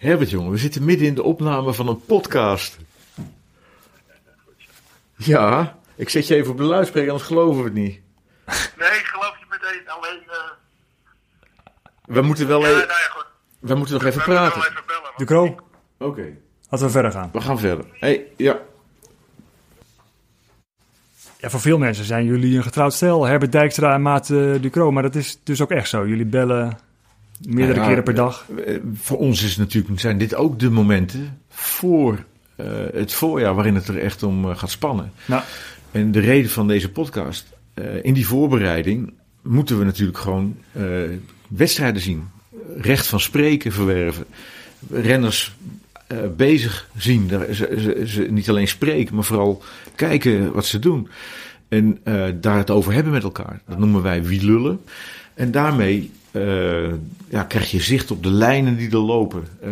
[0.00, 2.78] Herbert, jongen, we zitten midden in de opname van een podcast.
[5.16, 8.00] Ja, ik zet je even op de luidspreker, anders geloven we het niet.
[8.78, 9.88] Nee, ik geloof je meteen.
[9.88, 10.36] Alleen, eh
[12.04, 13.26] We moeten wel ja, even, nou ja, goed.
[13.58, 14.60] we moeten nog even We moeten praten.
[14.60, 15.02] wel even bellen.
[15.02, 15.56] want- De Kroo,
[15.98, 16.36] Oké,
[16.70, 17.30] laten we verder gaan.
[17.32, 17.84] we gaan verder.
[17.92, 18.58] Hey, ja.
[21.38, 23.24] Ja, voor veel mensen zijn jullie een getrouwd stel.
[23.26, 24.90] Herbert Dijkstra en Maat uh, Ducro.
[24.92, 26.06] Maar dat is dus ook echt zo.
[26.06, 26.78] Jullie bellen
[27.40, 28.46] meerdere Nou ja, keren per dag.
[28.66, 32.24] Eh, Voor ons is natuurlijk, zijn dit ook de momenten voor
[32.56, 35.12] eh, het voorjaar waarin het er echt om eh, gaat spannen.
[35.26, 35.42] Nou,
[35.90, 40.82] En de reden van deze podcast, eh, in die voorbereiding moeten we natuurlijk gewoon eh,
[41.48, 42.28] wedstrijden zien.
[42.76, 44.24] Recht van spreken verwerven.
[44.90, 45.56] Renners
[46.06, 47.28] eh, bezig zien.
[47.28, 49.62] Ze, ze, ze niet alleen spreken, maar vooral
[49.94, 51.08] kijken wat ze doen.
[51.68, 53.60] En eh, daar het over hebben met elkaar.
[53.68, 54.80] Dat noemen wij wielullen.
[55.34, 56.92] En daarmee eh,
[57.28, 59.44] ja, krijg je zicht op de lijnen die er lopen.
[59.60, 59.70] eh,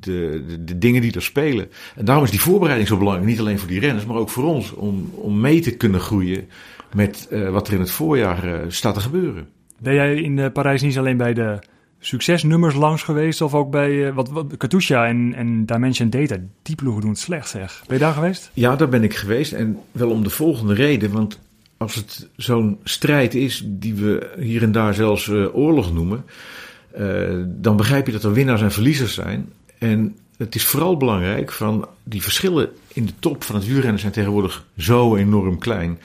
[0.00, 1.68] de, de, de dingen die er spelen.
[1.96, 3.28] En daarom is die voorbereiding zo belangrijk.
[3.28, 4.72] Niet alleen voor die renners, maar ook voor ons.
[4.72, 6.48] Om, om mee te kunnen groeien
[6.94, 9.48] met eh, wat er in het voorjaar staat te gebeuren.
[9.78, 11.58] ben jij in Parijs niet alleen bij de
[11.98, 13.40] succesnummers langs geweest?
[13.40, 16.36] Of ook bij wat, wat, Katusha en, en Dimension Data?
[16.62, 17.82] Die ploegen doen het slecht, zeg.
[17.86, 18.50] Ben je daar geweest?
[18.52, 19.52] Ja, daar ben ik geweest.
[19.52, 21.12] En wel om de volgende reden.
[21.12, 21.38] Want
[21.84, 26.24] als het zo'n strijd is, die we hier en daar zelfs eh, oorlog noemen.
[26.92, 29.52] eh, dan begrijp je dat er winnaars en verliezers zijn.
[29.78, 34.12] En het is vooral belangrijk van die verschillen in de top van het wielrennen zijn
[34.12, 35.98] tegenwoordig zo enorm klein.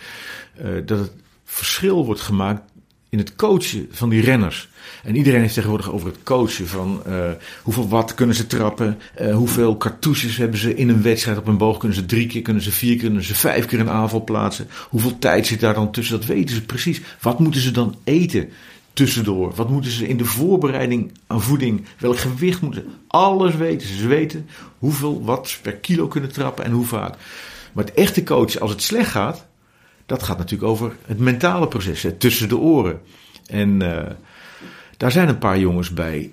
[0.56, 1.12] eh, dat het
[1.44, 2.62] verschil wordt gemaakt
[3.10, 4.68] in het coachen van die renners.
[5.04, 7.32] En iedereen heeft tegenwoordig over het coachen van eh,
[7.64, 11.58] hoeveel watt kunnen ze trappen, eh, hoeveel cartouches hebben ze in een wedstrijd op een
[11.58, 14.24] boog, kunnen ze drie keer, kunnen ze vier keer, kunnen ze vijf keer een aanval
[14.24, 14.68] plaatsen.
[14.90, 17.02] Hoeveel tijd zit daar dan tussen, dat weten ze precies.
[17.22, 18.50] Wat moeten ze dan eten
[18.94, 19.54] tussendoor?
[19.56, 22.90] Wat moeten ze in de voorbereiding aan voeding, welk gewicht moeten ze?
[23.08, 23.96] Alles weten ze.
[23.96, 27.16] Ze weten hoeveel watt per kilo kunnen trappen en hoe vaak.
[27.74, 29.46] Maar het echte coachen, als het slecht gaat,
[30.10, 33.02] dat gaat natuurlijk over het mentale proces, het tussen de oren.
[33.48, 34.12] En eh,
[34.98, 36.32] daar zijn een paar jongens bij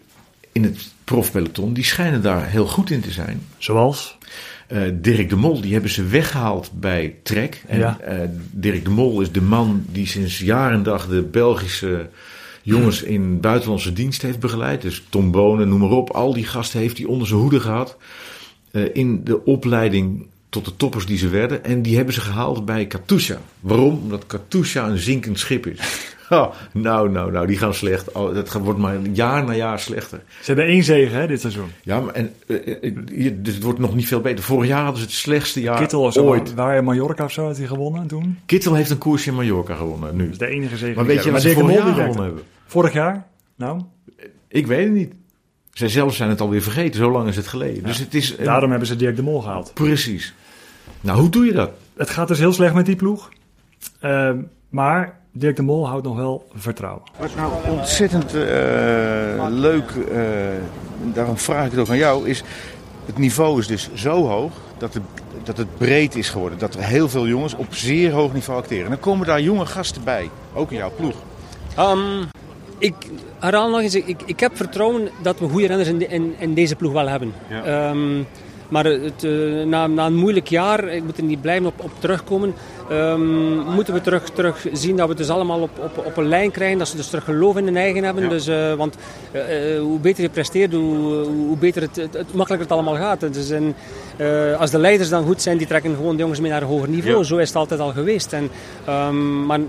[0.52, 3.42] in het profpeloton, die schijnen daar heel goed in te zijn.
[3.58, 4.18] Zoals?
[4.66, 7.62] Eh, Dirk de Mol, die hebben ze weggehaald bij Trek.
[7.66, 7.98] En Ja.
[8.00, 8.18] eh,
[8.50, 12.08] Dirk de Mol is de man die sinds jaar en dag de Belgische
[12.62, 14.82] jongens in buitenlandse dienst heeft begeleid.
[14.82, 16.10] Dus Tom Bonen, noem maar op.
[16.10, 17.96] Al die gasten heeft hij onder zijn hoede gehad.
[18.70, 21.64] eh, in de opleiding tot de toppers die ze werden.
[21.64, 23.38] En die hebben ze gehaald bij Katusha.
[23.60, 24.00] Waarom?
[24.02, 25.78] Omdat Katusha een zinkend schip is.
[26.28, 28.12] Ha, nou, nou, nou, die gaan slecht.
[28.12, 30.22] Oh, dat wordt maar jaar na jaar slechter.
[30.40, 31.68] Ze hebben één zegen hè, dit seizoen.
[31.82, 32.34] Ja, maar en,
[33.44, 34.44] het wordt nog niet veel beter.
[34.44, 36.54] Vorig jaar hadden ze het slechtste jaar Kittel zo, ooit.
[36.54, 38.38] waar in Mallorca of zo had hij gewonnen toen.
[38.46, 40.22] Kittel heeft een koers in Mallorca gewonnen nu.
[40.22, 40.94] Dat is de enige zegen.
[40.94, 42.42] Maar die weet je wat ze vorig jaar gewonnen hebben?
[42.66, 43.26] Vorig jaar?
[43.56, 43.80] Nou,
[44.48, 45.12] Ik weet het niet.
[45.76, 47.00] Zij zelf zijn het alweer vergeten.
[47.00, 47.82] Zo lang is het geleden.
[47.84, 48.38] Dus het is...
[48.38, 49.70] een- daarom hebben ze Dirk de Mol gehaald.
[49.74, 50.34] Precies.
[51.00, 51.70] Nou, hoe doe je dat?
[51.96, 53.28] Het gaat dus heel slecht met die ploeg.
[54.00, 54.36] Ehm,
[54.68, 57.02] Maar Dirk de Mol houdt nog wel vertrouwen.
[57.18, 60.18] Wat nou ontzettend eh, leuk, eh,
[61.14, 62.42] daarom vraag ik het ook aan jou, is
[63.06, 65.02] het niveau is dus zo hoog dat het,
[65.44, 66.58] dat het breed is geworden.
[66.58, 68.84] Dat er heel veel jongens op zeer hoog niveau acteren.
[68.84, 71.14] En dan komen daar jonge gasten bij, ook in jouw ploeg.
[71.78, 72.28] Um,
[72.78, 72.94] ik
[73.38, 76.54] herhaal nog eens, ik, ik heb vertrouwen dat we goede renners in, de, in, in
[76.54, 77.32] deze ploeg wel hebben.
[77.48, 77.90] Ja.
[77.90, 78.26] Um,
[78.68, 81.90] maar het, uh, na, na, een moeilijk jaar, ik moet er niet blijven op, op
[81.98, 82.54] terugkomen,
[82.92, 86.28] um, moeten we terug, terug zien dat we het dus allemaal op, op, op een
[86.28, 86.78] lijn krijgen.
[86.78, 88.22] Dat ze dus terug geloof in hun eigen hebben.
[88.22, 88.28] Ja.
[88.28, 88.96] Dus, uh, want
[89.32, 89.42] uh,
[89.80, 93.32] hoe beter je presteert, hoe, hoe beter het, het, het, makkelijker het allemaal gaat.
[93.32, 93.74] Dus en,
[94.58, 96.88] als de leiders dan goed zijn, die trekken gewoon de jongens mee naar een hoger
[96.88, 97.18] niveau.
[97.18, 97.22] Ja.
[97.22, 98.32] Zo is het altijd al geweest.
[98.32, 98.50] En,
[98.88, 99.60] um, maar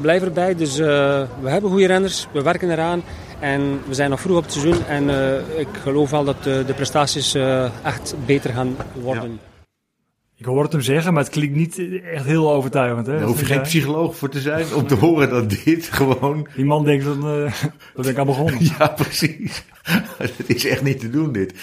[0.00, 0.54] blijf erbij.
[0.54, 3.02] Dus we hebben goede renners, we werken eraan.
[3.40, 6.64] En we zijn nog vroeg op het seizoen en uh, ik geloof wel dat de,
[6.66, 9.30] de prestaties uh, echt beter gaan worden.
[9.30, 9.38] Ja.
[10.36, 13.06] Ik hoor het hem zeggen, maar het klinkt niet echt heel overtuigend.
[13.06, 13.18] Hè?
[13.18, 16.46] Daar hoef je geen psycholoog voor te zijn om te horen dat dit gewoon...
[16.54, 17.52] Die man denkt dat, uh,
[17.94, 18.64] dat ik aan begonnen.
[18.78, 19.64] ja, precies.
[20.18, 21.54] Het is echt niet te doen dit.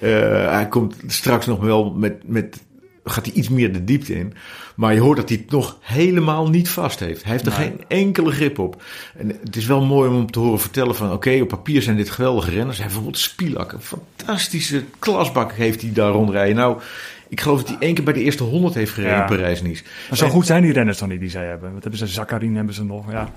[0.00, 0.10] Uh,
[0.48, 2.62] hij komt straks nog wel met, met
[3.04, 4.34] gaat hij iets meer de diepte in.
[4.74, 7.22] Maar je hoort dat hij het nog helemaal niet vast heeft.
[7.22, 7.68] Hij heeft er nee.
[7.68, 8.82] geen enkele grip op.
[9.16, 11.06] En het is wel mooi om hem te horen vertellen van...
[11.06, 12.78] oké, okay, op papier zijn dit geweldige renners.
[12.78, 13.72] Hij heeft bijvoorbeeld Spilak.
[13.72, 16.56] Een fantastische klasbak heeft hij daar rondrijden.
[16.56, 16.80] Nou,
[17.28, 19.24] ik geloof dat hij één keer bij de eerste 100 heeft gereden ja.
[19.24, 19.82] Parijs-Nice.
[20.08, 21.72] Maar zo en, goed zijn die renners dan niet die zij hebben.
[21.72, 22.06] Wat hebben ze?
[22.06, 23.32] Zakarin hebben ze nog, ja.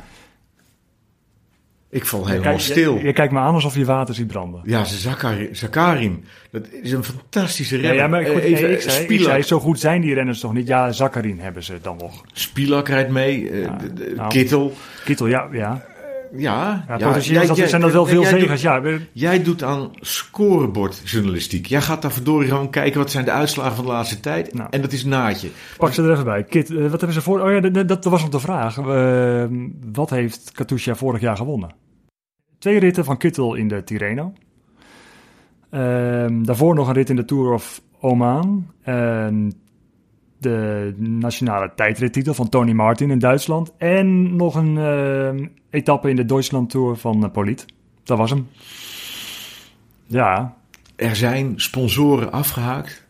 [1.96, 2.98] Ik val helemaal je, stil.
[2.98, 4.62] Je, je, kijkt me aan alsof je water ziet branden.
[4.64, 6.26] Ja, Zakarin, Zakarin.
[6.52, 7.94] Dat is een fantastische renner.
[7.94, 10.40] Ja, ja maar goed, Even, nee, ik, zei, ik zei, zo goed zijn die renners
[10.40, 10.68] toch niet?
[10.68, 12.24] Ja, Zakarin hebben ze dan nog.
[12.34, 13.50] Spilak rijdt mee.
[13.50, 13.78] Uh, ja,
[14.16, 14.74] nou, Kittel.
[15.06, 15.48] Kittel, ja.
[15.52, 15.86] ja.
[16.38, 18.62] Ja, ja, ja jij, dat zijn dat wel veel zegers.
[18.62, 18.82] Ja.
[19.12, 21.66] Jij doet aan scorebordjournalistiek.
[21.66, 24.54] Jij gaat daar verdorie gewoon kijken wat zijn de uitslagen van de laatste tijd.
[24.54, 25.50] Nou, en dat is naadje.
[25.78, 26.44] Pak ze er even bij.
[26.44, 27.42] Kit, wat hebben ze voor...
[27.42, 28.78] Oh ja, dat, dat was nog de vraag.
[28.78, 29.46] Uh,
[29.94, 31.84] wat heeft Katusha vorig jaar gewonnen?
[32.66, 34.34] Twee ritten van Kittel in de Tirreno.
[35.72, 38.68] Uh, daarvoor nog een rit in de Tour of Oman.
[40.38, 43.72] De nationale tijdrittitel van Tony Martin in Duitsland.
[43.78, 47.66] En nog een uh, etappe in de Duitsland Tour van uh, Poliet.
[48.04, 48.48] Dat was hem.
[50.06, 50.56] Ja.
[50.96, 53.08] Er zijn sponsoren afgehaakt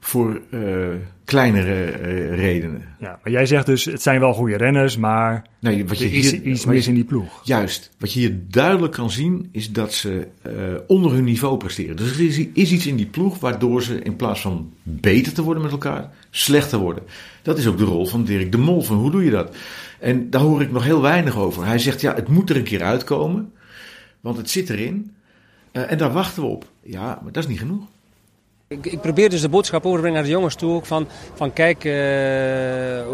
[0.00, 0.88] voor uh,
[1.34, 2.82] kleinere uh, redenen.
[2.98, 6.12] Ja, maar jij zegt dus, het zijn wel goede renners, maar nee, wat je er
[6.12, 7.40] is hier, iets mis in die ploeg.
[7.44, 7.90] Juist.
[7.98, 10.52] Wat je hier duidelijk kan zien, is dat ze uh,
[10.86, 11.96] onder hun niveau presteren.
[11.96, 15.42] Dus er is, is, iets in die ploeg waardoor ze in plaats van beter te
[15.42, 17.04] worden met elkaar, slechter worden.
[17.42, 18.82] Dat is ook de rol van Dirk de Mol.
[18.82, 19.56] Van hoe doe je dat?
[20.00, 21.66] En daar hoor ik nog heel weinig over.
[21.66, 23.52] Hij zegt, ja, het moet er een keer uitkomen,
[24.20, 25.12] want het zit erin.
[25.72, 26.70] en daar wachten we op.
[26.82, 27.92] Ja, maar dat is niet genoeg.
[28.74, 31.84] Ik, ik, probeer dus de boodschap overbrengen naar de jongens toe ook van, van kijk,
[31.84, 31.92] uh,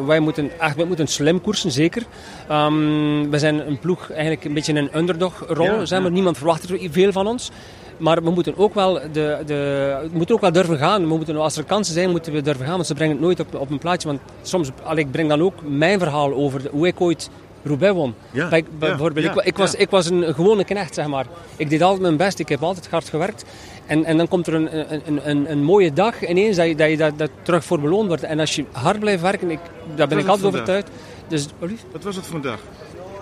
[0.06, 2.02] wij moeten, echt, wij moeten slim koersen, zeker.
[2.50, 6.06] Um, we zijn een ploeg eigenlijk een beetje in een underdog-rol, ja, zijn ja.
[6.06, 7.50] maar niemand verwacht er veel van ons.
[7.96, 11.02] Maar we moeten ook wel, de, de, we moeten ook wel durven gaan.
[11.02, 12.74] We moeten, als er kansen zijn, moeten we durven gaan.
[12.74, 14.08] Want ze brengen het nooit op, op een plaatje.
[14.08, 17.30] Want soms, allee, ik breng dan ook mijn verhaal over hoe ik ooit
[17.64, 18.14] Roubaix won.
[18.30, 21.26] Ja, bij, bijvoorbeeld, ja, ik, ik, was, ik was een gewone knecht, zeg maar.
[21.56, 23.44] Ik deed altijd mijn best, ik heb altijd hard gewerkt.
[23.86, 26.90] En, en dan komt er een, een, een, een mooie dag ineens dat je, dat
[26.90, 28.22] je daar, daar terug voor beloond wordt.
[28.22, 29.58] En als je hard blijft werken, ik,
[29.94, 30.88] daar ben ik altijd overtuigd.
[31.28, 31.46] Dus,
[31.92, 32.60] Wat was het voor een dag?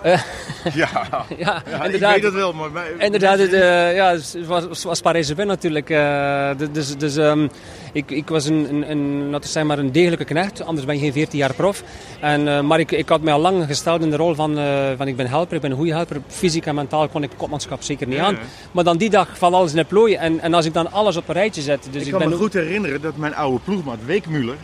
[0.05, 0.11] Uh,
[0.81, 0.89] ja,
[1.37, 2.15] ja, ja inderdaad.
[2.15, 2.69] ik weet het wel, maar...
[2.97, 5.89] Inderdaad, het, uh, ja, het was, was Parijs-Roubaix natuurlijk.
[5.89, 7.49] Uh, dus dus um,
[7.93, 10.95] ik, ik was een, een, een, laten we zeggen maar een degelijke knecht, anders ben
[10.95, 11.83] je geen 14 jaar prof.
[12.19, 14.57] En, maar ik, ik had mij al lang gesteld in de rol van,
[14.97, 16.17] van ik ben helper, ik ben een goede helper.
[16.27, 18.37] Fysiek en mentaal kon ik kopmanschap zeker niet Ja, aan.
[18.71, 20.13] Maar dan die dag valt alles in het plooi.
[20.15, 21.87] En, en als ik dan alles op een rijtje zet...
[21.91, 24.55] Dus ik ik kan ben me ook- goed herinneren dat mijn oude ploegmaat Weekmuller,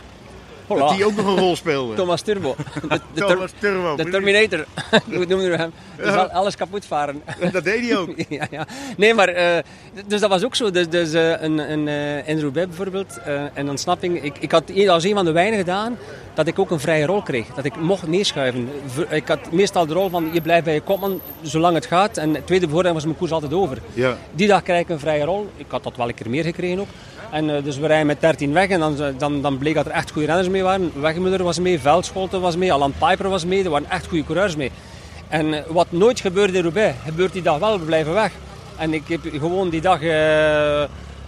[0.68, 1.94] Dat die ook nog een rol speelde.
[1.94, 2.54] Thomas Turbo.
[2.88, 4.10] De, de, Thomas Turbo, de.
[4.10, 4.64] Terminator.
[5.14, 5.72] Hoe noemen we hem?
[5.96, 7.22] Dus al- alles kapot varen.
[7.52, 8.10] Dat deed hij ook.
[8.28, 8.66] ja, ja.
[8.96, 9.58] Nee, maar eh,
[10.06, 10.70] dus dat was ook zo.
[10.70, 11.88] Dus, dus eh, een, een,
[12.26, 14.22] in Roubaix bijvoorbeeld, eh, en ontsnapping.
[14.22, 15.98] Ik, ik had als een van de weinigen gedaan
[16.34, 17.46] dat ik ook een vrije rol kreeg.
[17.54, 18.68] Dat ik mocht meeschuiven.
[18.86, 22.16] V- Ik had meestal de rol van je blijft bij je kopman zolang het gaat.
[22.16, 23.78] En het tweede bevoorrading was mijn koers altijd over.
[23.94, 24.16] Ja.
[24.32, 25.48] Die dag krijg ik een vrije rol.
[25.56, 26.88] Ik had dat wel een keer meer gekregen ook.
[27.30, 29.92] En eh, dus we rijden met 13 weg en dan, dan, dan bleek dat er
[29.92, 30.92] echt goede renners mee waren.
[31.00, 33.64] Wegmuller was mee, Veldscholten was mee, Alan Piper was mee.
[33.64, 34.70] Er waren echt goede coureurs mee.
[35.28, 38.32] En eh, wat nooit gebeurde in Roubaix, gebeurt die dag wel, we blijven weg.
[38.76, 40.02] En ik heb gewoon die dag...
[40.02, 40.82] eh,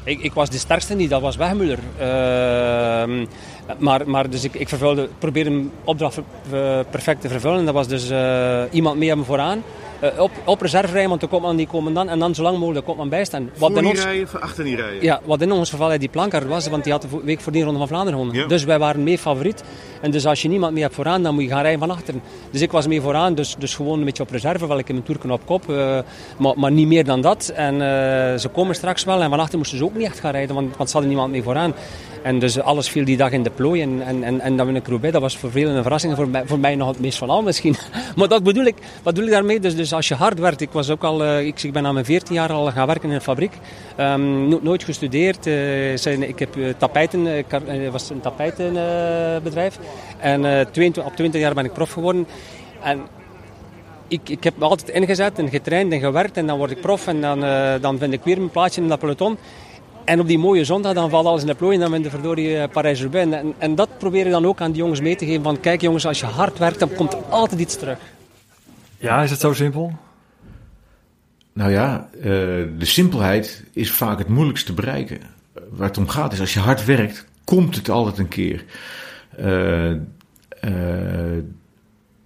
[0.09, 1.79] ik, ik was de sterkste niet, dat was Wegmuller.
[1.99, 3.27] Ehm,
[3.79, 6.19] maar, maar dus ik, ik vervulde, probeerde een opdracht
[6.53, 7.65] eh, perfect te vervullen.
[7.65, 9.63] Dat was dus eh, iemand mee hebben vooraan.
[10.01, 12.09] Eh, op, op reserve rijden, want de kopman die komen dan.
[12.09, 13.51] En dan zo lang mogelijk de kopman bijstaan.
[13.57, 15.03] Wat Voor in ons, rijden, voor achter niet rijden.
[15.03, 17.63] ja, wat in ons geval die plankaart was, want die had de week voor die
[17.63, 18.43] Ronde van Vlaanderen gewonnen.
[18.43, 18.49] Ja.
[18.49, 19.65] Dus wij waren mee favoriet.
[20.01, 22.23] En dus als je niemand meer hebt vooraan, dan moet je gaan rijden van achteren.
[22.51, 24.95] Dus ik was mee vooraan, dus, dus gewoon een beetje op reserve, wel ik in
[24.95, 25.71] mijn toerken op kop.
[25.71, 25.99] eh,
[26.39, 27.53] maar, maar niet meer dan dat.
[27.55, 29.23] En eh, ze komen straks wel.
[29.23, 31.33] En van achter moesten ze ook niet echt gaan rijden, want, want ze hadden niemand
[31.33, 31.75] mee vooraan.
[32.23, 33.83] En dus alles viel die dag in de plooi.
[33.83, 35.13] En, en, en, en win ik Roubaix.
[35.13, 36.15] Dat was voor velen een verrassing.
[36.15, 37.77] Voor mij, voor mij nog het meest van al misschien.
[38.17, 39.61] Maar dat bedoel ik, wat bedoel ik daarmee?
[39.61, 40.61] Dus, dus als je hard werkt.
[40.61, 43.09] Ik, was ook al, eh, ik, ik ben aan mijn 14 jaar al gaan werken
[43.09, 43.53] in een fabriek.
[43.97, 45.43] No- nooit gestudeerd.
[46.01, 47.45] zijn, ik heb tapijten,
[47.91, 49.79] was een tapijtenbedrijf.
[50.19, 52.27] En eh, 22 op 20 jaar ben ik prof geworden.
[52.83, 53.01] En
[54.09, 56.37] ik, ik heb me altijd ingezet en getraind en gewerkt.
[56.37, 58.89] En dan word ik prof en dan, eh, dan vind ik weer mijn plaatsje in
[58.89, 59.39] dat peloton.
[60.05, 62.11] En op die mooie zondag dan valt alles in de plooi en dan ben je
[62.11, 63.33] verdorie eh, Parijs-Roubaix.
[63.33, 65.43] En, en dat probeer je dan ook aan die jongens mee te geven.
[65.43, 67.99] Van kijk jongens, als je hard werkt, dan komt altijd iets terug.
[68.99, 69.93] Ja, is het zo simpel?
[71.53, 72.23] Nou ja, eh,
[72.79, 75.21] de simpelheid is vaak het moeilijkst te bereiken.
[75.71, 78.65] Waar het om gaat is, als je hard werkt, komt het altijd een keer.
[79.39, 81.43] Eh, eh,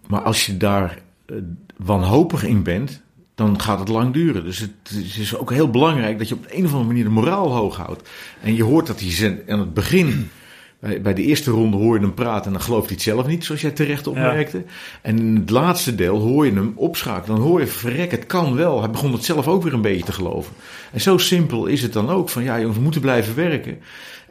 [0.06, 1.36] maar als je daar eh,
[1.76, 3.02] wanhopig in bent,
[3.34, 4.44] dan gaat het lang duren.
[4.44, 7.10] Dus het, het is ook heel belangrijk dat je op een of andere manier de
[7.10, 8.08] moraal hoog houdt.
[8.42, 10.30] En je hoort dat hij aan het begin,
[10.80, 13.26] bij, bij de eerste ronde hoor je hem praten en dan gelooft hij het zelf
[13.26, 14.64] niet, zoals jij terecht opmerkte.
[15.02, 17.36] En in het laatste deel hoor je hem opschakelen.
[17.36, 18.80] Dan hoor je, verrek, het kan wel.
[18.80, 20.52] Hij begon het zelf ook weer een beetje te geloven.
[20.92, 22.28] En zo simpel is het dan ook.
[22.28, 23.78] Van ja, jongens, we moeten blijven werken.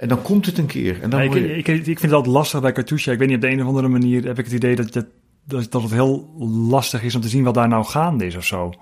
[0.02, 1.02] En dan komt het een keer.
[1.02, 3.12] En dan Ja, ik, je- ik, ik vind het altijd lastig bij Katusha.
[3.12, 5.06] Ik weet niet, op de een of andere manier heb ik het idee dat, dat,
[5.44, 6.30] dat, dat het heel
[6.70, 8.74] lastig is om te zien wat daar nou gaande is of zo.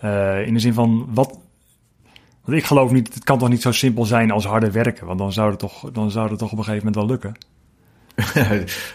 [0.00, 1.38] Eh, in de zin van, wat...
[2.44, 5.06] Want ik geloof niet, het kan toch niet zo simpel zijn als harder werken.
[5.06, 7.34] Want dan zou het toch, dan zou het toch op een gegeven moment wel lukken.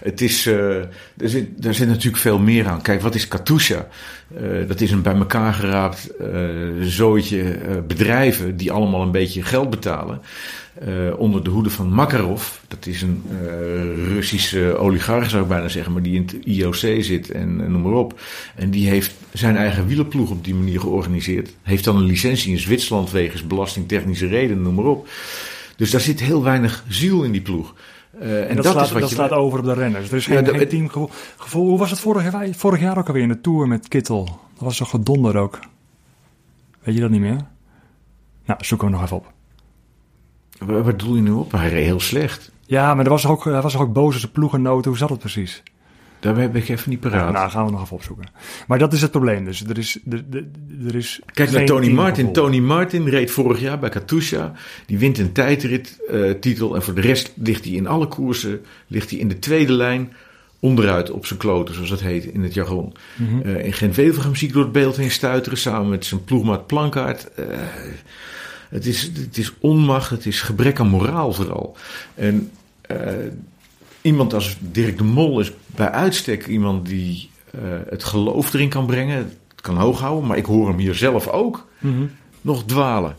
[0.09, 0.75] het is, eh,
[1.17, 2.81] er, zit, er natuurlijk veel meer aan.
[2.81, 3.87] Kijk, wat is Katusha?
[4.35, 6.27] Eh, dat is een bij elkaar geraapt eh
[6.81, 10.21] zooitje bedrijven die allemaal een beetje geld betalen.
[11.17, 12.49] onder de hoede van Makarov.
[12.67, 13.23] Dat is een
[14.07, 17.81] Russische oligarch, zou ik bijna zeggen, maar die in het IOC zit en, en noem
[17.81, 18.19] maar op.
[18.55, 21.49] En die heeft zijn eigen wielerploeg op die manier georganiseerd.
[21.63, 25.07] Heeft dan een licentie in Zwitserland wegens belastingtechnische redenen, noem maar op.
[25.75, 27.73] Dus daar zit heel weinig ziel in die ploeg.
[28.19, 30.09] Eh, En, dat, slaat, is wat dat je slaat over op de renners.
[30.09, 31.09] Er is Ja, geen, de- geen teamgevoel.
[31.37, 34.25] Gevoel, hoe was het vorig jaar, vorig jaar ook alweer in de Tour met Kittel?
[34.25, 35.59] Dat was zo gedonder ook.
[36.81, 37.45] Weet je dat niet meer?
[38.45, 39.31] Nou, zoek hem nog even op.
[40.59, 41.51] Waar, waar doe je nu op?
[41.51, 42.51] Hij reed heel slecht.
[42.65, 44.89] Ja, maar er was ook, hij was ook een ploegenoten.
[44.89, 45.63] Hoe zat het precies?
[46.19, 47.33] Daar heb ik even niet paraat.
[47.33, 48.25] Nou, gaan we nog even opzoeken.
[48.67, 49.45] Maar dat is het probleem.
[49.45, 49.99] Dus er is,
[50.85, 51.89] er, is Kijk naar geen Tony.
[51.89, 52.33] Martin.
[52.33, 54.51] Tony Martin reed vorig jaar bij Katusha.
[54.85, 56.75] Die wint een tijdrit-titel.
[56.75, 60.13] en voor de rest ligt hij in alle koersen ligt hij in de tweede lijn.
[60.61, 62.93] Onderuit op zijn kloten, zoals dat heet in het jargon.
[63.15, 63.41] Mhm.
[63.41, 65.57] Eh, in Gent-Wevelgem zie ik door het beeld heen stuiteren.
[65.57, 67.33] Samen met zijn ploegmaat Plankaart.
[67.33, 67.45] Eh,
[68.69, 70.09] het, is, het is onmacht.
[70.09, 71.77] Het is gebrek aan moraal vooral.
[72.15, 72.51] En
[72.81, 72.97] eh,
[74.01, 77.59] iemand als Dirk de Mol is bij uitstek iemand die eh,
[77.89, 79.17] het geloof erin kan brengen.
[79.47, 82.03] Het kan hoog houden, maar ik hoor hem hier zelf ook Mhm.
[82.41, 83.15] nog dwalen.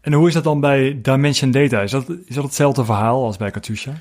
[0.00, 1.80] En hoe is dat dan bij Dimension Data?
[1.82, 3.92] Is dat, is dat hetzelfde verhaal als bij Katusha?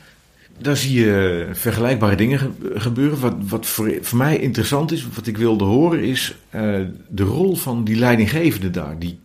[0.57, 3.19] Daar zie je vergelijkbare dingen ge- gebeuren.
[3.19, 6.61] Wat, wat voor, voor mij interessant is, wat ik wilde horen, is eh,
[7.07, 8.99] de rol van die leidinggevende daar.
[8.99, 9.19] Die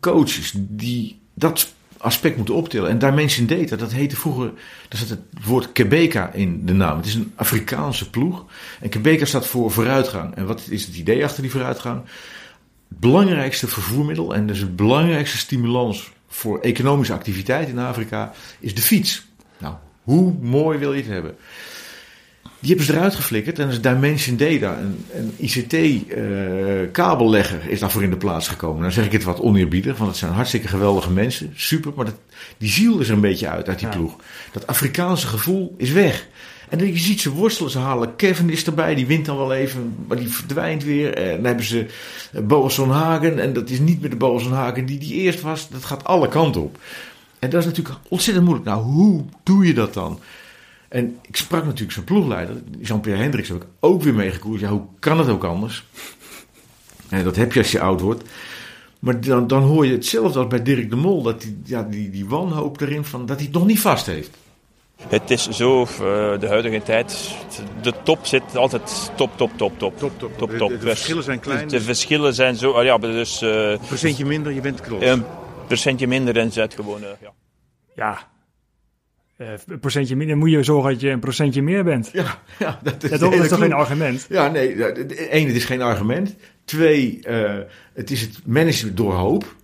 [0.00, 2.90] coaches, die dat aspect moeten optillen.
[2.90, 4.52] En Dimension Data, dat heette vroeger,
[4.88, 6.96] daar zat het woord Quebeca in de naam.
[6.96, 8.44] Het is een Afrikaanse ploeg.
[8.80, 10.34] En Quebeca staat voor vooruitgang.
[10.34, 12.02] En wat is het idee achter die vooruitgang?
[12.88, 18.82] Het belangrijkste vervoermiddel en dus het belangrijkste stimulans voor economische activiteit in Afrika is de
[18.82, 19.26] fiets.
[19.58, 21.36] Nou, hoe mooi wil je het hebben?
[22.60, 28.10] Die hebben ze eruit geflikkerd en is Dimension Data, een, een ICT-kabellegger, is daarvoor in
[28.10, 28.82] de plaats gekomen.
[28.82, 32.14] Dan zeg ik het wat oneerbiedig, want het zijn hartstikke geweldige mensen, super, maar dat,
[32.58, 33.94] die ziel is er een beetje uit uit die Ja.
[33.94, 34.16] ploeg.
[34.52, 36.26] Dat Afrikaanse gevoel is weg.
[36.68, 39.52] En dan, je ziet ze worstelen, ze halen Kevin is erbij, die wint dan wel
[39.52, 41.14] even, maar die verdwijnt weer.
[41.14, 41.86] En dan hebben ze
[42.32, 45.14] eh, Boas van Hagen, en dat is niet meer de Boas van Hagen die die
[45.14, 46.78] eerst was, dat gaat alle kanten op.
[47.38, 48.68] En dat is natuurlijk ontzettend moeilijk.
[48.68, 50.18] Nou, hoe doe je dat dan?
[50.90, 54.60] En ik sprak natuurlijk zijn ploegleider, Jean-Pierre Hendricks, heb ik ook weer meegekoerd.
[54.60, 55.84] Ja, hoe kan het ook anders?
[57.08, 58.22] En dat heb je als je oud wordt.
[58.98, 62.10] Maar dan, dan hoor je hetzelfde als bij Dirk de Mol, dat die, ja, die,
[62.10, 64.30] die wanhoop erin van dat hij het nog niet vast heeft.
[65.08, 65.88] Het is zo, eh,
[66.40, 67.34] de huidige tijd,
[67.82, 69.98] de top zit altijd top, top, top, top.
[69.98, 70.38] Top, top.
[70.38, 70.68] top, De- top.
[70.70, 74.24] de verschillen zijn klein, De dus- verschillen zijn zo, ah ja, dus eh, Een procentje
[74.24, 75.02] minder, je bent klopt.
[75.02, 75.24] een
[75.66, 77.32] procentje minder en zet gewoon, eh, ja.
[77.94, 78.28] Ja.
[79.40, 80.36] Eh, een procentje minder.
[80.36, 82.10] moet je zorgen dat je een procentje meer bent.
[82.12, 84.26] Ja, ja dat is, Ja, toch, dat is toch geen argument?
[84.28, 84.84] Ja, nee.
[85.34, 86.34] Eén, het is geen argument.
[86.64, 87.58] Twee, eh,
[87.92, 89.56] het is het managen door hoop.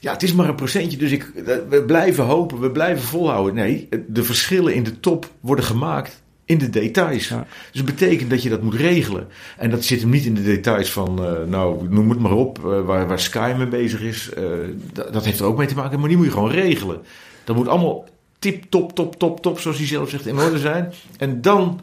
[0.00, 1.30] Ja, het is maar een procentje, dus ik,
[1.68, 3.54] we blijven hopen, we blijven volhouden.
[3.54, 7.28] Nee, de verschillen in de top worden gemaakt in de details.
[7.28, 7.46] Ja.
[7.70, 9.26] Dus het betekent dat je dat moet regelen.
[9.56, 12.58] En dat zit hem niet in de details van, eh, nou, noem het maar op,
[12.58, 14.30] eh, waar, waar Sky mee bezig is.
[14.30, 14.44] Eh,
[14.92, 17.00] dat heeft er ook mee te maken, maar die moet je gewoon regelen.
[17.44, 18.04] Dat moet allemaal
[18.38, 20.92] tip, top, top, top, top, zoals hij zelf zegt, in orde zijn.
[21.18, 21.80] En dan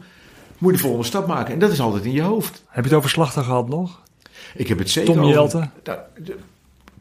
[0.58, 1.52] moet je de volgende stap maken.
[1.54, 2.62] En dat is altijd in je hoofd.
[2.68, 4.00] Heb je het over slachten gehad nog?
[4.54, 5.68] Ik heb het zeker Tom over- Jelte?
[5.84, 5.98] Nou,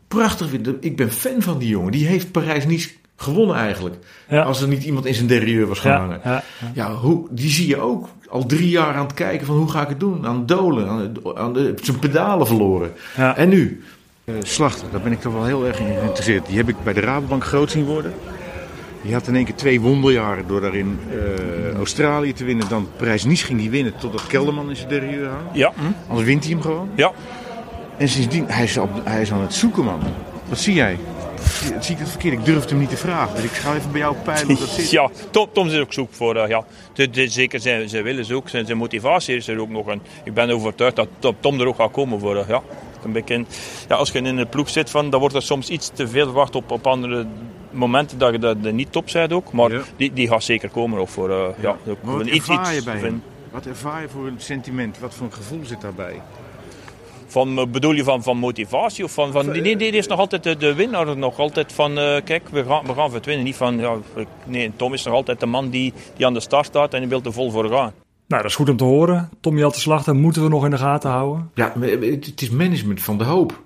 [0.07, 0.49] prachtig.
[0.49, 1.91] vind- Ik ben fan van die jongen.
[1.91, 3.95] Die heeft Parijs-Nice gewonnen eigenlijk.
[4.29, 4.41] Ja.
[4.43, 6.19] Als er niet iemand in zijn derieur was gaan Ja, hangen.
[6.23, 6.71] ja, ja.
[6.73, 9.81] Ja, hoe, die zie je ook al drie jaar aan het kijken van hoe ga
[9.81, 10.25] ik het doen.
[10.27, 12.93] Aan het dolen, aan, het- aan de, zijn pedalen verloren.
[13.17, 13.35] Ja.
[13.37, 13.83] En nu?
[14.23, 16.45] Eh, Slachter, daar ben ik toch wel heel erg in geïnteresseerd.
[16.45, 18.13] Die heb ik bij de Rabobank groot zien worden.
[19.05, 22.69] Die had in één keer twee wonderjaren door daar in eh, Australië te winnen.
[22.69, 25.43] Dan Parijs-Nice ging die winnen totdat Kelderman in zijn derieur hangt.
[25.55, 25.73] Ja,
[26.07, 26.89] Anders wint hij hem gewoon.
[26.95, 27.11] ja.
[27.97, 29.99] En sindsdien, hij is, op, hij is aan het zoeken, man.
[30.49, 30.97] Wat zie jij?
[31.79, 32.33] Zie ik het verkeerd?
[32.33, 33.35] Ik durf hem niet te vragen.
[33.35, 34.89] Dus ik ga even bij jou peilen hoe dat zit.
[34.99, 36.65] Ja, Tom, Tom is ook zoek voor, eh, ja.
[36.93, 39.87] De, de- zeker zijn, zijn willen ze ook, zijn, zijn motivatie is er ook nog.
[39.87, 42.61] En ik ben overtuigd dat Tom- er ook gaat komen voor, eh, ja.
[43.03, 43.45] Een beetje,
[43.87, 46.25] ja, als je in een ploeg zit, van, dan wordt er soms iets te veel
[46.25, 47.25] verwacht op, op andere
[47.75, 49.51] momenten dat je dat niet top bent ook.
[49.51, 49.81] Maar Ja.
[49.97, 51.75] die, die gaat zeker komen ook voor, eh, ja.
[52.03, 53.23] Maar wat iets- ervaar je iets bij van- hem?
[53.51, 54.99] Wat ervaar je voor een sentiment?
[54.99, 56.21] Wat voor een gevoel zit daarbij?
[57.27, 59.03] Van, eh, bedoel je van, van motivatie?
[59.03, 61.17] Of van, van, nee, nee, die is nog altijd de, de winnaar.
[61.17, 63.45] Nog altijd van, eh, kijk, we gaan, we gaan voor het winnen.
[63.45, 63.95] Niet van, ja,
[64.45, 67.09] nee, Tom is nog altijd de man die, die aan de start staat en die
[67.09, 67.91] wil er vol voor gaan.
[68.27, 69.29] Nou, dat is goed om te horen.
[69.41, 71.51] Tom Jelte Slachter moeten we nog in de gaten houden.
[71.53, 73.63] Ja, het is management van de hoop.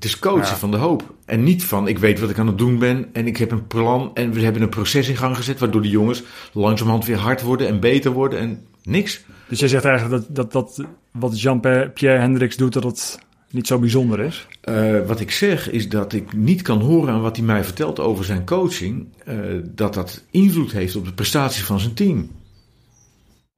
[0.00, 0.56] Het is coachen Ja.
[0.56, 1.14] van de hoop.
[1.24, 3.66] En niet van ik weet wat ik aan het doen ben en ik heb een
[3.66, 6.22] plan en we hebben een proces in gang gezet waardoor de jongens
[6.52, 9.24] langzamerhand weer hard worden en beter worden en niks.
[9.48, 13.18] Dus jij zegt eigenlijk dat, dat, dat wat Jean-Pierre Hendricks doet, dat het
[13.50, 14.46] niet zo bijzonder is.
[14.60, 17.98] Eh, wat ik zeg is dat ik niet kan horen aan wat hij mij vertelt
[18.00, 22.30] over zijn coaching, eh, dat dat invloed heeft op de prestaties van zijn team.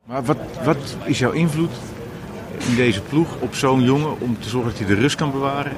[0.07, 1.71] Maar wat, wat is jouw invloed
[2.69, 5.73] in deze ploeg op zo'n jongen om te zorgen dat hij de rust kan bewaren?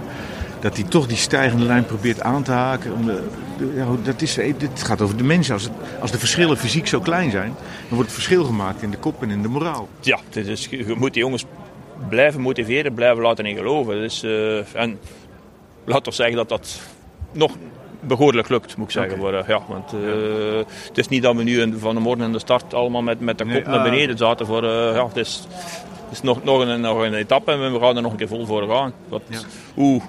[0.64, 2.92] Dat hij toch die stijgende lijn probeert aan te haken.
[2.92, 3.22] Om de,
[4.02, 5.54] dat is, dit gaat over de mensen.
[5.54, 7.54] Als, het, als de verschillen fysiek zo klein zijn,
[7.88, 9.88] dan wordt het verschil gemaakt in de kop en in de moraal.
[10.00, 11.44] Ja, is, je moet die jongens
[12.08, 13.94] blijven motiveren, blijven laten in geloven.
[14.00, 14.98] Dus, eh, en
[15.84, 16.80] laat toch zeggen dat dat
[17.32, 17.52] nog
[18.00, 19.18] behoorlijk lukt, moet ik zeggen.
[19.18, 20.56] Maar, eh, ja, want eh,
[20.88, 23.38] het is niet dat we nu van de morgen in de start allemaal met, met
[23.38, 24.46] de kop Nee, naar beneden zaten.
[24.46, 25.46] Voor, ja, het is,
[26.04, 28.28] het is nog, nog, een, nog een etappe en we gaan er nog een keer
[28.28, 28.92] vol voor gaan.
[29.08, 29.38] Wat, Ja.
[29.74, 30.02] hoe,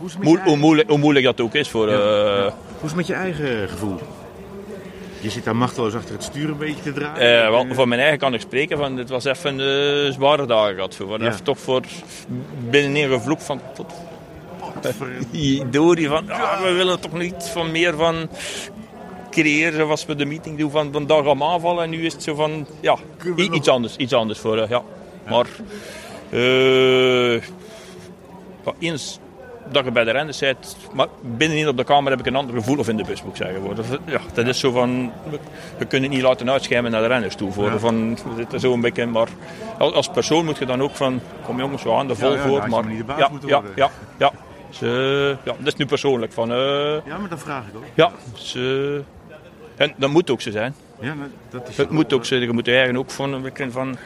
[0.00, 1.90] Hoe moe- moeilijk, hoe moeilijk dat ook is voor...
[1.90, 3.98] Ja, eh, hoe is het met je eigen gevoel?
[5.20, 7.42] Je zit daar machteloos achter het stuur een beetje te draaien.
[7.44, 10.74] Eh, wel, voor mijn eigen kan ik spreken van het was even een zware dagen
[10.74, 10.96] gehad.
[10.96, 11.32] We waren Ja.
[11.32, 11.82] even toch voor
[12.70, 13.92] binnenin gevloekt van tot
[15.70, 18.28] door die van ah, we willen toch niet van meer van
[19.30, 22.22] creëren zoals we de meeting doen van vandaag gaan we aanvallen en nu is het
[22.22, 24.82] zo van ja nog- iets anders iets anders voor eh, ja
[25.28, 25.46] maar
[26.30, 29.18] eh, ja, eens
[29.72, 32.54] dat je bij de renners zit maar binnenin op de kamer heb ik een ander
[32.54, 33.74] gevoel of in de bus moet ik zeggen voor.
[33.74, 35.12] Dat, ja, dat is zo van
[35.78, 37.78] we, kunnen het niet laten uitschijmen naar de renners toe voor Ja.
[37.78, 39.28] van we zitten zo een beetje maar
[39.78, 42.40] als, als persoon moet je dan ook van kom jongens we gaan er vol ja,
[42.42, 44.32] voor maar maar niet de baas ja, ja, ja, ja.
[44.68, 46.32] Dus, eh, ja, dat is nu persoonlijk.
[46.32, 46.56] Van, eh,
[47.04, 47.84] Ja, maar dat vraag ik ook.
[47.94, 48.94] ja, dus, eh,
[49.76, 50.74] en dat moet ook zo zijn.
[51.00, 51.14] Ja,
[51.50, 52.36] dat is Het moet ook zo.
[52.36, 53.96] Je moet je eigen ook van, van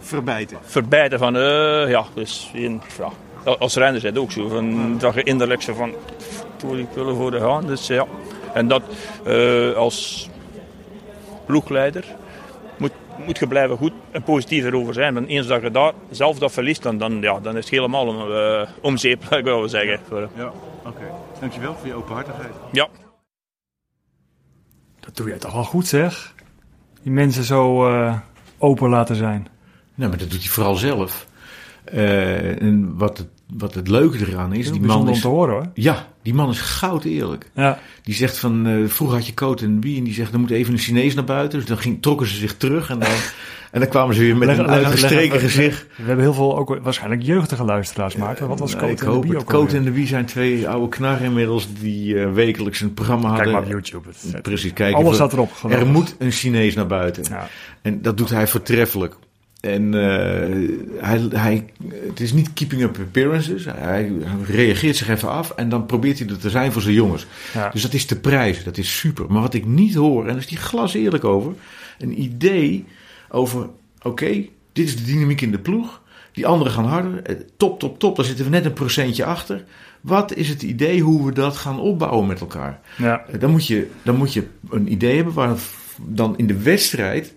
[0.00, 0.58] verbijten.
[0.62, 1.18] verbijten.
[1.18, 3.10] Van, eh, ja, dus in, ja,
[3.58, 4.48] als renner is het ook zo.
[4.48, 5.92] Van, dat je innerlijk zo van,
[6.56, 7.66] "Poeh, ik wil ervoor gaan.
[7.66, 8.06] Dus, ja.
[8.54, 8.82] En dat
[9.24, 10.28] eh, als
[11.46, 12.04] ploegleider
[12.78, 12.92] moet,
[13.26, 15.14] moet je blijven goed en positief erover zijn.
[15.14, 18.06] Want eens dat je daar zelf dat verliest, dan, dan, ja, dan is het helemaal
[18.06, 20.00] om, eh, om zeep, laat ik wel zeggen.
[20.08, 20.52] Voor, Ja,
[20.84, 21.02] oké.
[21.40, 22.52] Dankjewel voor je openhartigheid.
[22.72, 22.88] ja.
[25.00, 26.34] Dat doe je toch wel goed, zeg.
[27.02, 28.18] Die mensen zo eh,
[28.58, 29.48] open laten zijn.
[29.94, 31.26] Nou, maar dat doet hij vooral zelf.
[31.84, 35.20] Eh, en wat het, wat het leuke eraan is, Heel die man is...
[35.20, 35.66] te horen, hoor.
[35.74, 37.50] Ja, die man is goud eerlijk.
[37.54, 40.38] Ja, Die zegt van, eh, vroeger had je Coat en wie en die zegt, er
[40.40, 41.58] moet even een Chinees naar buiten.
[41.58, 43.08] Dus dan ging, trokken ze zich terug en dan,
[43.72, 45.86] en dan kwamen ze weer met Leg- een uitgestreken gezicht.
[45.96, 48.48] we hebben heel veel, ook waarschijnlijk jeugdige luisteraars maken.
[48.48, 49.40] Wat was Coat en de hoop Bie het.
[49.40, 49.76] ook Coat alweer?
[49.76, 53.52] en de Wie zijn twee oude knarren inmiddels die eh, wekelijks een programma Kijk hadden.
[53.52, 54.08] maar op YouTube.
[54.32, 54.98] Het- Precies, kijken.
[55.00, 55.52] Alles staat erop.
[55.52, 55.86] gelukkig.
[55.86, 57.24] Er moet een Chinees naar buiten.
[57.28, 57.48] Ja.
[57.82, 59.14] En dat doet hij voortreffelijk.
[59.60, 60.68] En eh,
[61.04, 61.64] hij, hij,
[62.06, 63.64] het is niet keeping up appearances.
[63.64, 64.12] Hij
[64.46, 67.26] reageert zich even af en dan probeert hij er te zijn voor zijn jongens.
[67.54, 67.68] Ja.
[67.68, 69.24] Dus dat is te prijzen, dat is super.
[69.28, 71.52] Maar wat ik niet hoor, en daar is die glas eerlijk over,
[71.98, 72.84] een idee
[73.28, 73.68] over,
[74.02, 76.00] oké, dit is de dynamiek in de ploeg.
[76.32, 77.22] Die anderen gaan harder.
[77.22, 78.16] Eh, Top, top, top.
[78.16, 79.64] Daar zitten we net een procentje achter.
[80.00, 82.80] Wat is het idee hoe we dat gaan opbouwen met elkaar?
[82.96, 83.24] Ja.
[83.26, 85.56] Eh, Dan moet je, dan moet je een idee hebben waar
[86.02, 87.34] dan in de wedstrijd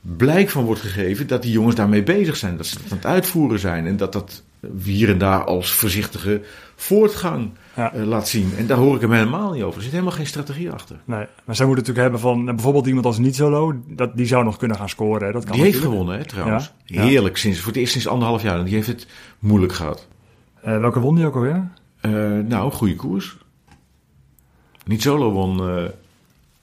[0.00, 2.56] blijk van wordt gegeven dat die jongens daarmee bezig zijn.
[2.56, 3.86] Dat ze dat aan het uitvoeren zijn.
[3.86, 4.42] En dat dat
[4.82, 6.40] hier en daar als voorzichtige
[6.76, 7.92] voortgang Ja.
[7.92, 8.52] eh, laat zien.
[8.56, 9.76] En daar hoor ik hem helemaal niet over.
[9.76, 10.96] Er zit helemaal geen strategie achter.
[11.04, 12.44] Nee, maar zij moeten natuurlijk hebben van...
[12.44, 15.26] bijvoorbeeld iemand als Niet-Solo, dat, die zou nog kunnen gaan scoren.
[15.26, 15.32] Hè?
[15.32, 16.72] Dat kan Die heeft gewonnen, hè, trouwens.
[16.84, 17.02] Ja.
[17.02, 18.58] Heerlijk, sinds, voor het eerst sinds anderhalf jaar.
[18.58, 19.06] En die heeft het
[19.38, 20.06] moeilijk gehad.
[20.62, 21.68] Eh, welke won die ook alweer?
[22.00, 22.10] Eh,
[22.46, 23.36] nou, goede koers.
[24.84, 25.60] Niet solo won.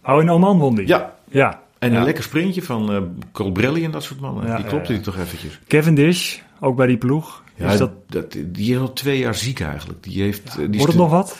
[0.05, 0.87] Oh, in Oman won die?
[0.87, 1.63] ja, Ja.
[1.85, 1.97] En Ja.
[1.97, 4.47] een lekker sprintje van eh Colbrelli en dat soort mannen.
[4.47, 5.59] Ja, die klopte ja, die toch eventjes.
[5.67, 7.43] Cavendish, ook bij die ploeg.
[7.55, 10.03] Ja, is dat, dat, die is al twee jaar ziek eigenlijk.
[10.03, 11.37] Die heeft, eh, die wordt het nog wat?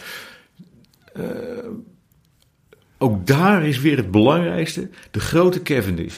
[2.98, 4.90] Ook daar is weer het belangrijkste.
[5.12, 6.16] De grote Cavendish.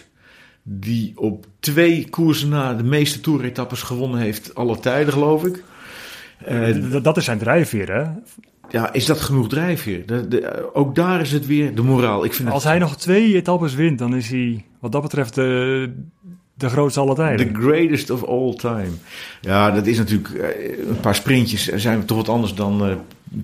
[0.64, 4.56] Die op twee koersen na de meeste toeretappes gewonnen heeft.
[4.56, 5.64] Alle tijden, geloof ik.
[6.46, 8.04] Eh, D- dat is zijn drijfveer, hè?
[8.70, 10.06] Ja, is dat genoeg drijfveer?
[10.06, 12.26] De, de, ook daar is het weer de moraal.
[12.26, 15.36] Ik vind Als het hij nog twee etappes wint, dan is hij wat dat betreft
[15.36, 15.90] de,
[16.54, 17.54] de grootste aller tijden.
[17.54, 18.92] The greatest of all time.
[19.42, 21.66] Ja, dat is natuurlijk eh, een paar sprintjes.
[21.66, 22.96] zijn toch wat anders dan eh,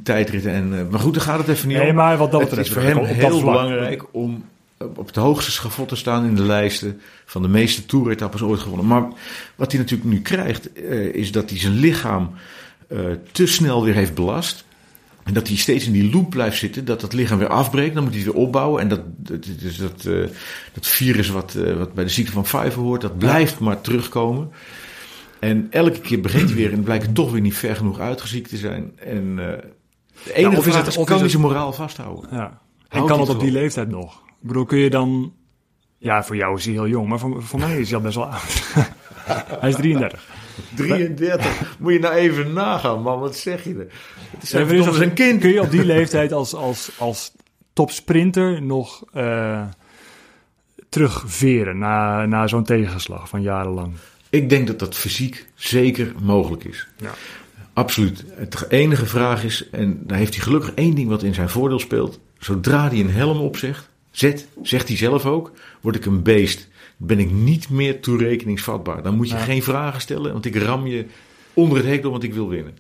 [0.04, 0.52] tijdritten.
[0.52, 1.96] En, eh, maar goed, daar gaat het even niet Nee, om.
[1.96, 4.44] maar wat dat het betreft, is voor hem heel belangrijk om
[4.78, 8.88] op het hoogste schavot te staan in de lijsten van de meeste toeretappes ooit gewonnen.
[8.88, 9.04] Maar
[9.56, 10.78] wat hij natuurlijk nu krijgt,
[11.14, 12.32] is dat hij zijn lichaam
[13.32, 14.66] te snel weer heeft belast.
[15.24, 18.04] En dat hij steeds in die loop blijft zitten, dat dat lichaam weer afbreekt, dan
[18.04, 18.82] moet hij weer opbouwen.
[18.82, 20.14] En dat, dat, dus dat, eh,
[20.74, 24.52] dat virus wat, eh, wat bij de ziekte van Pfeiffer hoort, dat blijft maar terugkomen.
[25.40, 28.50] En elke keer begint hij weer en blijkt het toch weer niet ver genoeg uitgeziekt
[28.50, 28.92] te zijn.
[29.00, 29.70] En eh,
[30.26, 32.30] de enige of is het- is, kan hij zijn moraal vasthouden?
[32.32, 32.62] Ja.
[32.90, 34.14] En kan het op die leeftijd nog?
[34.42, 35.34] Ik bedoel, kun je dan...
[35.98, 38.16] Ja, voor jou is hij heel jong, maar voor, voor mij is hij al best
[38.16, 38.64] wel oud.
[39.62, 40.26] hij is 33.
[40.76, 41.76] 33.
[41.80, 43.20] Moet je nou even nagaan, man.
[43.20, 43.88] Wat zeg je er?
[44.32, 45.42] Het is even als een kind.
[45.42, 47.32] Kun je op die leeftijd als, als, als
[47.74, 49.62] topsprinter nog eh,
[50.90, 53.94] terugveren na, na zo'n tegenslag van jarenlang?
[54.30, 56.88] Ik denk dat dat fysiek zeker mogelijk is.
[56.98, 57.12] Ja.
[57.74, 58.24] Absoluut.
[58.34, 61.80] Het enige vraag is, en daar heeft hij gelukkig één ding wat in zijn voordeel
[61.80, 62.20] speelt.
[62.38, 65.52] Zodra hij een helm opzegt, zet, zegt hij zelf ook,
[65.82, 66.68] word ik een beest.
[66.98, 69.04] Ben ik niet meer toerekeningsvatbaar.
[69.04, 69.42] Dan moet je Ja.
[69.42, 71.06] geen vragen stellen, want ik ram je
[71.54, 72.78] onder het hek door, want ik wil winnen.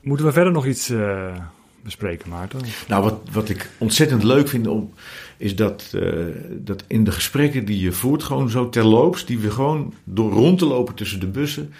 [0.00, 1.36] Moeten we verder nog iets eh,
[1.82, 2.60] bespreken, Maarten?
[2.88, 4.92] Nou, wat, wat ik ontzettend leuk vind om,
[5.36, 6.12] is dat, eh,
[6.50, 10.58] dat in de gesprekken die je voert, gewoon zo terloops, die we gewoon door rond
[10.58, 11.72] te lopen tussen de bussen,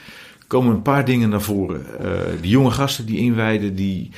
[0.47, 1.87] komen een paar dingen naar voren.
[2.01, 2.11] Eh
[2.41, 4.11] die jonge gasten die inwijden, die,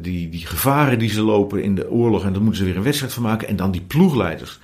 [0.00, 2.82] die, die gevaren die ze lopen in de oorlog, en daar moeten ze weer een
[2.82, 3.48] wedstrijd van maken.
[3.48, 4.58] En dan die ploegleiders.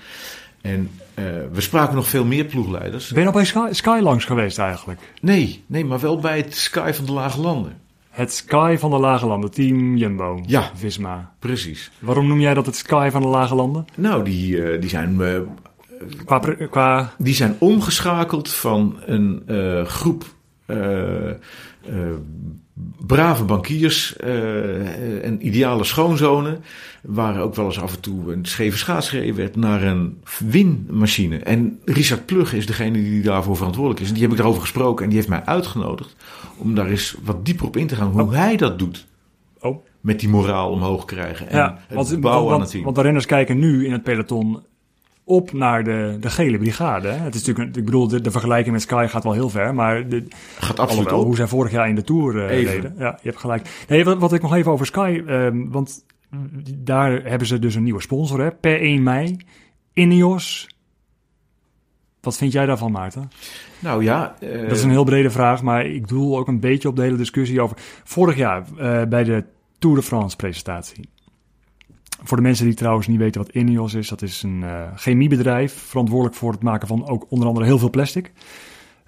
[0.61, 0.91] En
[1.52, 3.10] we spraken nog veel meer ploegleiders.
[3.10, 5.00] Ben je al bij Sky, Sky langs geweest eigenlijk?
[5.20, 7.72] Nee, nee, maar wel bij het Sky van de Lage Landen.
[8.10, 10.70] Het Sky van de Lage Landen, team Jumbo, Ja.
[10.74, 11.32] Visma.
[11.38, 11.90] Precies.
[11.98, 13.84] Waarom noem jij dat het Sky van de Lage Landen?
[13.94, 15.40] Nou, die, eh, die zijn eh,
[16.24, 16.38] Qua,
[16.70, 20.24] qua Die zijn omgeschakeld van een eh, groep
[20.66, 21.36] eh, eh,
[23.07, 26.64] brave bankiers eh, en ideale schoonzonen,
[27.03, 31.39] waar ook wel eens af en toe een scheve schaats werd, naar een winmachine.
[31.39, 34.09] En Richard Plug is degene die daarvoor verantwoordelijk is.
[34.09, 36.16] En die heb ik daarover gesproken en die heeft mij uitgenodigd
[36.57, 39.07] om daar eens wat dieper op in te gaan, hoe hij dat doet.
[39.61, 39.85] Oh.
[40.01, 42.85] Met die moraal omhoog krijgen en ja, het want, bouwen aan want, het team.
[42.85, 44.62] want de renners kijken nu in het peloton
[45.29, 47.09] op naar de, de gele brigade.
[47.09, 47.16] hè.
[47.24, 50.09] Het is natuurlijk, ik bedoel, de, de vergelijking met Sky gaat wel heel ver, maar
[50.09, 50.27] de,
[50.59, 51.24] Gaat absoluut op.
[51.24, 52.72] hoe zij vorig jaar in de Tour Even.
[52.72, 52.95] reden.
[52.99, 53.85] Ja, je hebt gelijk.
[53.89, 56.05] Nee, wat, wat ik nog even over Sky, ehm, want
[56.74, 59.37] daar hebben ze dus een nieuwe sponsor, hè, per 1 mei.
[59.93, 60.68] Ineos.
[62.20, 63.31] Wat vind jij daarvan, Maarten?
[63.79, 66.89] Nou ja, eh, Dat is een heel brede vraag, maar ik doel ook een beetje
[66.89, 67.77] op de hele discussie over.
[68.05, 69.45] Vorig jaar eh, bij de
[69.79, 71.09] Tour de France presentatie.
[72.22, 75.72] Voor de mensen die trouwens niet weten wat Ineos is, dat is een eh, chemiebedrijf
[75.72, 78.32] verantwoordelijk voor het maken van ook onder andere heel veel plastic.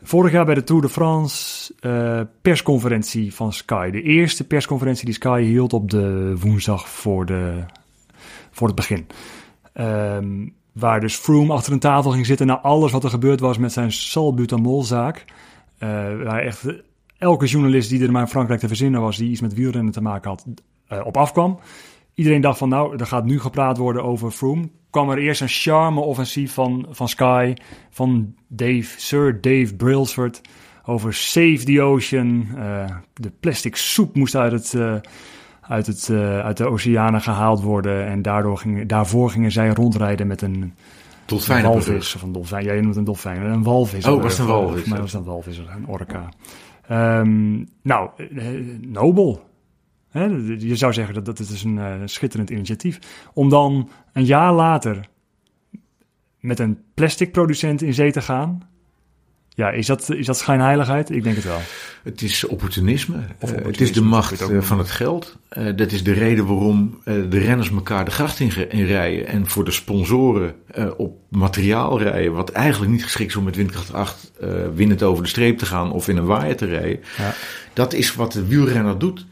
[0.02, 3.90] Vorig jaar bij de Tour de France eh, persconferentie van Sky.
[3.90, 7.64] De eerste persconferentie die Sky hield op de woensdag voor, de,
[8.50, 9.06] voor het begin.
[9.72, 13.58] Ehm, waar dus Froome achter een tafel ging zitten na alles wat er gebeurd was
[13.58, 15.24] met zijn salbutamolzaak.
[15.78, 15.88] Eh
[16.24, 16.64] waar echt
[17.18, 20.00] elke journalist die er maar in Frankrijk te verzinnen was, die iets met wielrennen te
[20.02, 20.46] maken had,
[21.04, 21.58] op afkwam.
[22.18, 24.68] Iedereen dacht van, nou, er gaat nu gepraat worden over Froome.
[24.90, 27.54] Kwam er eerst een charme-offensief van, van Sky,
[27.90, 30.40] van Dave, Sir Dave Brailsford,
[30.84, 32.48] over Save the Ocean.
[32.56, 34.94] Eh, de plastic soep moest uit, het, eh,
[35.60, 38.06] uit, het, eh, uit de oceanen gehaald worden.
[38.06, 40.74] En daardoor gingen, daarvoor gingen zij rondrijden met een
[41.26, 42.64] een walvis of een dolfijn.
[42.64, 43.42] Jij noemt het een dolfijn.
[43.42, 44.06] Een walvis.
[44.06, 46.28] Oh, was het een walvis, Maar was een walvis, een orka.
[46.88, 48.10] Ehm, nou,
[48.80, 49.47] nobel.
[50.18, 50.24] Hè,
[50.58, 52.98] je zou zeggen dat dat is een eh, schitterend initiatief.
[53.32, 55.08] Om dan een jaar later
[56.40, 58.68] met een plastic producent in zee te gaan.
[59.48, 61.10] Ja, is dat, is dat schijnheiligheid?
[61.10, 61.60] Ik denk het wel.
[62.02, 63.16] Het is opportunisme.
[63.38, 65.38] Eh, het is de macht het eh, van het geld.
[65.76, 69.26] Dat is de reden waarom de renners elkaar de gracht in, rijden.
[69.26, 70.54] En voor de sponsoren
[70.96, 72.32] op materiaal rijden.
[72.32, 75.66] Wat eigenlijk niet geschikt is om met windkracht 8 eh, winnend over de streep te
[75.66, 75.92] gaan.
[75.92, 77.00] Of in een waaier te rijden.
[77.16, 77.34] Ja.
[77.72, 79.26] Dat is wat de wielrenner doet.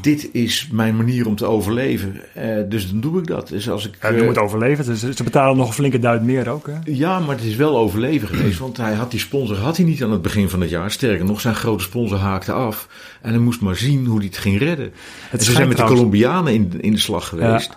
[0.00, 2.20] Dit is mijn manier om te overleven.
[2.34, 3.48] Eh, dus dan doe ik dat.
[3.48, 4.84] Dus als ik, Ja, je eh, moet overleven.
[4.84, 6.66] Dus ze betalen nog een flinke duit meer ook.
[6.66, 6.78] Hè?
[6.84, 8.58] ja, maar het is wel overleven geweest.
[8.58, 10.90] Want hij had die sponsor had hij niet aan het begin van het jaar.
[10.90, 12.88] Sterker nog, zijn grote sponsor haakte af.
[13.22, 14.92] En hij moest maar zien hoe hij het ging redden.
[15.30, 17.76] En ze zijn met de Colombianen in, in de slag geweest.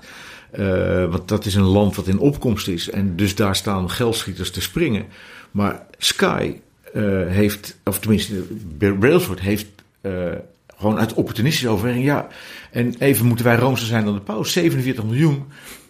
[0.51, 2.89] Eh, want dat is een land wat in opkomst is.
[2.89, 5.05] En dus daar staan geldschieters te springen.
[5.51, 6.55] Maar Sky
[6.93, 8.33] eh, heeft, of tenminste,
[8.77, 9.67] Brailsford heeft
[10.01, 10.11] eh,
[10.79, 12.05] gewoon uit opportunistische overweging.
[12.05, 12.27] Ja,
[12.71, 14.51] en even moeten wij roomser zijn dan de paus.
[14.51, 15.43] 47 miljoen,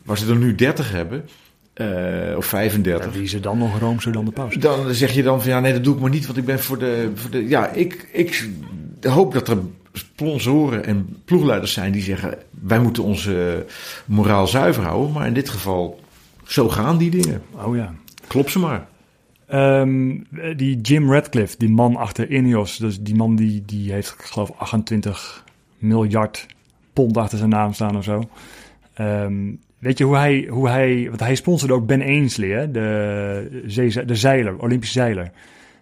[0.04, 1.26] waar ze er nu 30 hebben.
[1.74, 3.14] eh, of 35.
[3.14, 4.56] Wie is er dan nog roomser dan de paus?
[4.56, 6.60] Dan zeg je dan van ja, nee, dat doe ik maar niet, want ik ben
[6.60, 7.12] voor de.
[7.16, 8.50] Voor de ja, ik, ik
[9.02, 9.58] hoop dat er
[9.94, 13.66] sponsoren en ploegleiders zijn die zeggen: wij moeten onze
[14.06, 15.12] moraal zuiver houden.
[15.12, 16.00] Maar in dit geval,
[16.44, 17.42] zo gaan die dingen.
[17.52, 17.94] Oh ja.
[18.28, 18.88] Klop ze maar.
[19.48, 20.18] Ehm,
[20.56, 24.52] die Jim Radcliffe, die man achter Ineos, dus die man die, die heeft, ik geloof,
[24.58, 25.44] 28
[25.78, 26.46] miljard
[26.94, 28.24] pond achter zijn naam staan of zo.
[28.94, 34.16] Ehm, weet je hoe hij, hoe hij, want hij sponsorde ook Ben Ainsley, de, de
[34.16, 35.32] zeiler, Olympische zeiler.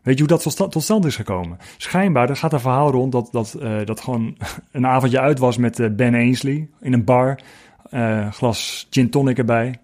[0.05, 1.57] Weet je hoe dat tot stand, tot stand is gekomen?
[1.77, 4.37] Schijnbaar, er gaat een verhaal rond dat, dat, eh, dat gewoon
[4.71, 7.39] een avondje uit was met eh, Ben Ainsley in een bar.
[7.89, 9.79] eh, glas gin tonic erbij.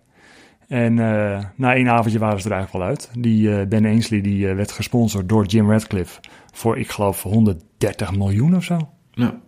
[0.72, 3.10] En eh, na één avondje waren ze er eigenlijk wel uit.
[3.24, 6.20] Die eh, Ben Ainsley die, eh, werd gesponsord door Jim Radcliffe
[6.52, 8.90] voor, ik geloof, 130 miljoen of zo.
[9.12, 9.40] Ja.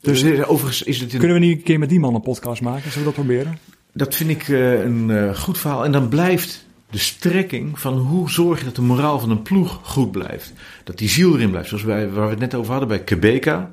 [0.00, 2.20] Dus eh, overigens is het een, Kunnen we niet een keer met die man een
[2.20, 2.82] podcast maken?
[2.82, 3.58] Zullen we dat proberen?
[3.92, 5.84] dat vind ik een goed verhaal.
[5.84, 9.80] En dan blijft de strekking van hoe zorg je dat de moraal van een ploeg
[9.82, 10.52] goed blijft.
[10.84, 11.68] Dat die ziel erin blijft.
[11.68, 13.70] Zoals wij, waar we het net over hadden bij Quebeca,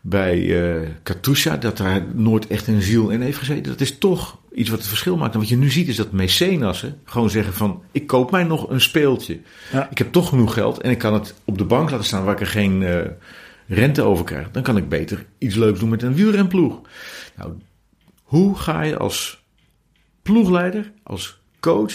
[0.00, 0.54] bij
[1.02, 3.72] Katusha, dat daar nooit echt een ziel in heeft gezeten.
[3.72, 5.34] Dat is toch iets wat het verschil maakt.
[5.34, 7.82] En wat je nu ziet is dat mecenassen gewoon zeggen van...
[7.92, 9.40] ik koop mij nog een speeltje.
[9.72, 9.90] Ja.
[9.90, 12.34] Ik heb toch genoeg geld en ik kan het op de bank laten staan waar
[12.34, 13.00] ik er geen eh,
[13.66, 14.50] rente over krijg.
[14.50, 16.80] Dan kan ik beter iets leuks doen met een wielrenploeg.
[17.36, 17.52] Nou,
[18.22, 19.42] hoe ga je als
[20.22, 21.92] ploegleider, als coach,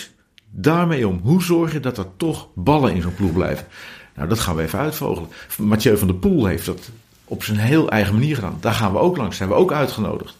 [0.49, 1.19] daarmee om?
[1.23, 3.67] Hoe zorg je dat er toch ballen in zo'n ploeg blijven?
[4.15, 5.29] Nou, dat gaan we even uitvogelen.
[5.57, 6.89] Mathieu van der Poel heeft dat
[7.25, 8.57] op zijn heel eigen manier gedaan.
[8.59, 10.37] Daar gaan we ook langs, zijn we ook uitgenodigd.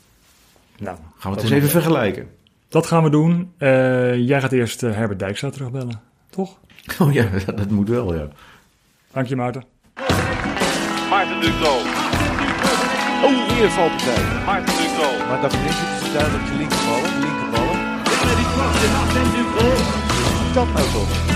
[0.78, 2.30] Nou, Gaan we het eens even vergelijken.
[2.70, 3.54] Dat gaan we doen.
[3.58, 6.58] Eh, jij gaat eerst eh, Herbert Dijkstra terugbellen, toch?
[7.00, 8.28] Oh ja, dat moet wel, ja.
[9.12, 9.64] Dank je, Maarten.
[11.10, 11.74] Maarten Ducro.
[13.24, 14.44] Oh, weer valt partij.
[14.46, 15.28] Maarten Ducro.
[15.28, 17.10] Maar dat is het duidelijk de linkerballen.
[17.20, 17.80] De linkerballen.
[20.54, 21.35] Dat nou toch.